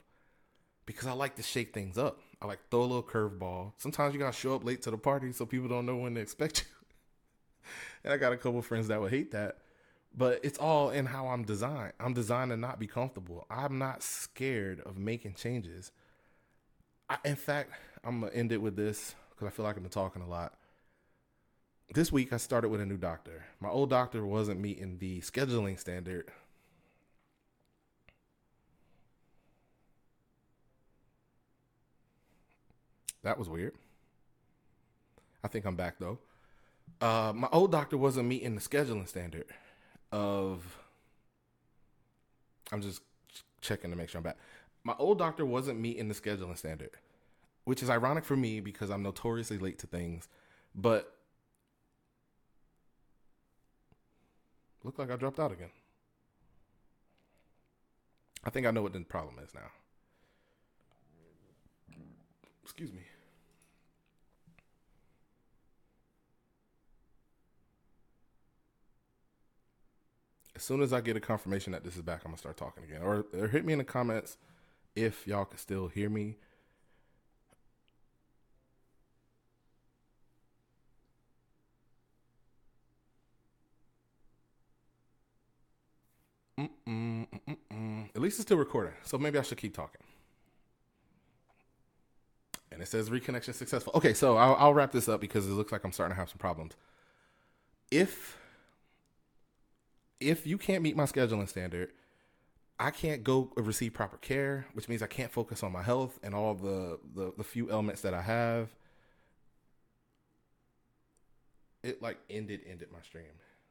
[0.86, 2.20] because I like to shake things up.
[2.42, 3.72] I like throw a little curveball.
[3.76, 6.20] Sometimes you gotta show up late to the party so people don't know when to
[6.20, 7.70] expect you.
[8.04, 9.58] and I got a couple friends that would hate that,
[10.16, 11.92] but it's all in how I'm designed.
[12.00, 13.46] I'm designed to not be comfortable.
[13.50, 15.92] I'm not scared of making changes.
[17.08, 17.72] I, in fact,
[18.04, 20.54] I'm gonna end it with this because I feel like I've been talking a lot
[21.92, 23.44] this week I started with a new doctor.
[23.58, 26.30] My old doctor wasn't meeting the scheduling standard.
[33.22, 33.74] That was weird.
[35.44, 36.18] I think I'm back though.
[37.00, 39.46] Uh, my old doctor wasn't meeting the scheduling standard
[40.12, 40.78] of.
[42.72, 43.02] I'm just
[43.60, 44.38] checking to make sure I'm back.
[44.84, 46.90] My old doctor wasn't meeting the scheduling standard,
[47.64, 50.28] which is ironic for me because I'm notoriously late to things.
[50.74, 51.14] But
[54.82, 55.70] Look like I dropped out again.
[58.44, 59.70] I think I know what the problem is now.
[62.70, 63.00] Excuse me.
[70.54, 72.84] As soon as I get a confirmation that this is back, I'm gonna start talking
[72.84, 73.02] again.
[73.02, 74.36] Or, or hit me in the comments
[74.94, 76.36] if y'all can still hear me.
[86.58, 88.08] Mm-mm, mm-mm.
[88.14, 90.00] At least it's still recording, so maybe I should keep talking.
[92.80, 93.92] It says reconnection successful.
[93.94, 96.28] Okay, so I'll, I'll wrap this up because it looks like I'm starting to have
[96.28, 96.72] some problems.
[97.90, 98.36] If
[100.20, 101.90] if you can't meet my scheduling standard,
[102.78, 106.34] I can't go receive proper care, which means I can't focus on my health and
[106.34, 108.70] all the, the, the few elements that I have.
[111.82, 113.24] It like ended ended my stream.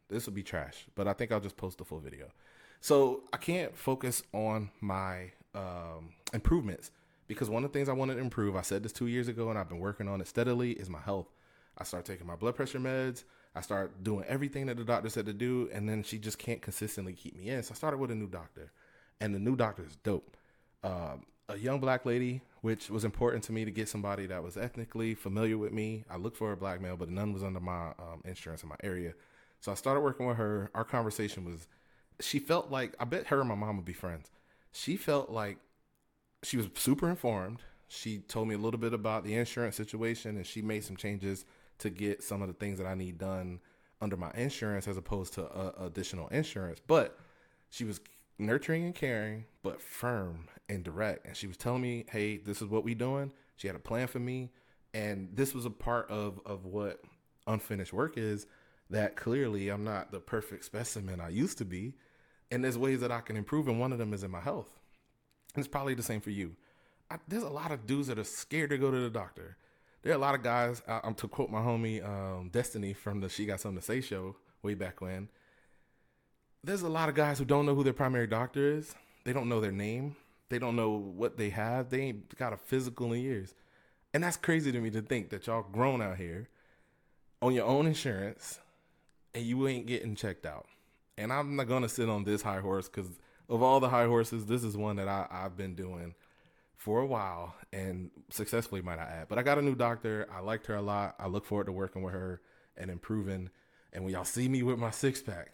[0.09, 2.27] This will be trash, but I think I'll just post the full video.
[2.81, 6.91] So I can't focus on my um, improvements
[7.29, 9.49] because one of the things I wanted to improve, I said this two years ago,
[9.49, 11.27] and I've been working on it steadily, is my health.
[11.77, 13.23] I start taking my blood pressure meds.
[13.55, 16.61] I start doing everything that the doctor said to do, and then she just can't
[16.61, 17.63] consistently keep me in.
[17.63, 18.71] So I started with a new doctor
[19.21, 20.35] and the new doctor is dope.
[20.83, 24.55] Um, a young black lady, which was important to me to get somebody that was
[24.55, 26.05] ethnically familiar with me.
[26.09, 28.75] I looked for a black male, but none was under my um, insurance in my
[28.83, 29.13] area.
[29.59, 30.69] So I started working with her.
[30.73, 31.67] Our conversation was,
[32.19, 34.31] she felt like, I bet her and my mom would be friends.
[34.71, 35.57] She felt like
[36.43, 37.59] she was super informed.
[37.87, 41.45] She told me a little bit about the insurance situation and she made some changes
[41.79, 43.59] to get some of the things that I need done
[44.01, 46.79] under my insurance as opposed to uh, additional insurance.
[46.85, 47.17] But
[47.69, 47.99] she was
[48.37, 51.25] nurturing and caring, but firm and direct.
[51.25, 54.07] And she was telling me, "Hey, this is what we doing." She had a plan
[54.07, 54.51] for me,
[54.93, 57.01] and this was a part of of what
[57.47, 58.47] unfinished work is.
[58.89, 61.93] That clearly I'm not the perfect specimen I used to be,
[62.49, 64.78] and there's ways that I can improve, and one of them is in my health.
[65.55, 66.55] It's probably the same for you.
[67.11, 69.57] I, there's a lot of dudes that are scared to go to the doctor.
[70.03, 70.81] There are a lot of guys.
[70.87, 74.01] I, am to quote my homie um, Destiny from the She Got Something to Say
[74.01, 75.29] show way back when
[76.63, 78.93] there's a lot of guys who don't know who their primary doctor is.
[79.23, 80.15] They don't know their name.
[80.49, 81.89] They don't know what they have.
[81.89, 83.53] They ain't got a physical in years.
[84.13, 86.49] And that's crazy to me to think that y'all grown out here
[87.41, 88.59] on your own insurance
[89.33, 90.65] and you ain't getting checked out.
[91.17, 93.19] And I'm not gonna sit on this high horse because
[93.49, 96.13] of all the high horses, this is one that I, I've been doing
[96.75, 99.27] for a while and successfully, might I add.
[99.27, 100.27] But I got a new doctor.
[100.33, 101.15] I liked her a lot.
[101.19, 102.41] I look forward to working with her
[102.77, 103.49] and improving.
[103.91, 105.51] And when y'all see me with my six pack,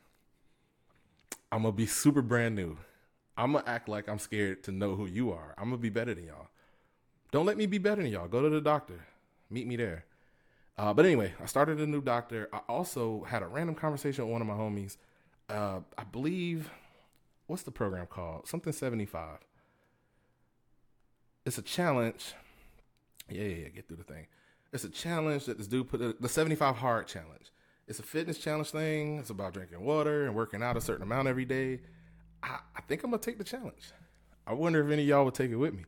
[1.51, 2.77] I'm gonna be super brand new.
[3.37, 5.55] I'm gonna act like I'm scared to know who you are.
[5.57, 6.47] I'm gonna be better than y'all.
[7.31, 8.27] Don't let me be better than y'all.
[8.27, 9.05] Go to the doctor.
[9.49, 10.05] Meet me there.
[10.77, 12.49] Uh, but anyway, I started a new doctor.
[12.51, 14.97] I also had a random conversation with one of my homies.
[15.49, 16.69] Uh, I believe,
[17.47, 18.47] what's the program called?
[18.47, 19.39] Something 75.
[21.45, 22.33] It's a challenge.
[23.29, 24.27] Yeah, yeah, yeah, get through the thing.
[24.73, 27.51] It's a challenge that this dude put, the 75 hard challenge.
[27.87, 29.19] It's a fitness challenge thing.
[29.19, 31.81] It's about drinking water and working out a certain amount every day.
[32.41, 33.91] I, I think I'm gonna take the challenge.
[34.47, 35.85] I wonder if any of y'all would take it with me.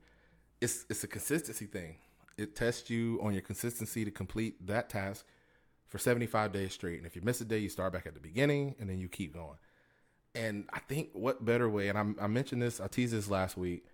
[0.62, 1.98] It's it's a consistency thing.
[2.38, 5.26] It tests you on your consistency to complete that task
[5.88, 6.98] for 75 days straight.
[6.98, 9.10] And if you miss a day, you start back at the beginning and then you
[9.10, 9.58] keep going.
[10.36, 13.58] And I think what better way, and I, I mentioned this, I teased this last
[13.58, 13.86] week.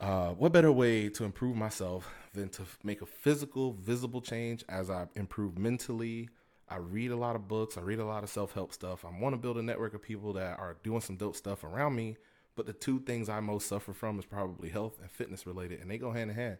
[0.00, 4.90] Uh, what better way to improve myself than to make a physical, visible change as
[4.90, 6.28] I improve mentally,
[6.70, 7.76] I read a lot of books.
[7.78, 9.04] I read a lot of self help stuff.
[9.04, 11.94] I want to build a network of people that are doing some dope stuff around
[11.94, 12.16] me.
[12.56, 15.90] But the two things I most suffer from is probably health and fitness related, and
[15.90, 16.58] they go hand in hand.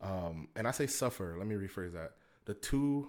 [0.00, 1.36] Um, and I say suffer.
[1.38, 2.12] Let me rephrase that.
[2.44, 3.08] The two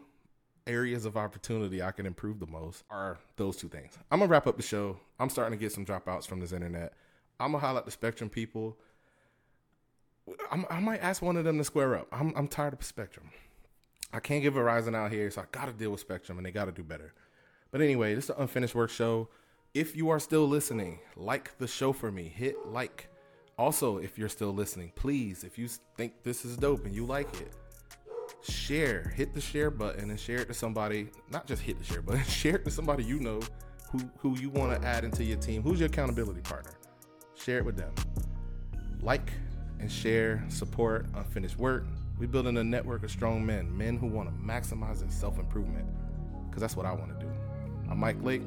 [0.68, 3.98] areas of opportunity I can improve the most are those two things.
[4.12, 5.00] I'm gonna wrap up the show.
[5.20, 6.94] I'm starting to get some dropouts from this internet.
[7.40, 8.78] I'm gonna highlight the Spectrum people.
[10.52, 12.08] I'm, i might ask one of them to square up.
[12.12, 13.32] I'm, I'm tired of Spectrum.
[14.14, 16.52] I can't get Verizon out here, so I got to deal with Spectrum, and they
[16.52, 17.14] got to do better.
[17.72, 19.30] But anyway, this is the Unfinished Work Show.
[19.74, 22.28] If you are still listening, like the show for me.
[22.28, 23.08] Hit like.
[23.58, 27.32] Also, if you're still listening, please, if you think this is dope and you like
[27.42, 27.54] it,
[28.42, 29.12] share.
[29.16, 31.10] Hit the share button and share it to somebody.
[31.32, 33.40] Not just hit the share button, share it to somebody you know
[33.92, 35.64] who, who you want to add into your team.
[35.64, 36.74] Who's your accountability partner?
[37.36, 37.94] Share it with them.
[39.02, 39.32] Like
[39.80, 41.86] and share, support unfinished work.
[42.18, 45.88] We're building a network of strong men, men who want to maximize their self improvement,
[46.50, 47.32] because that's what I want to do.
[47.90, 48.42] I'm Mike Lake.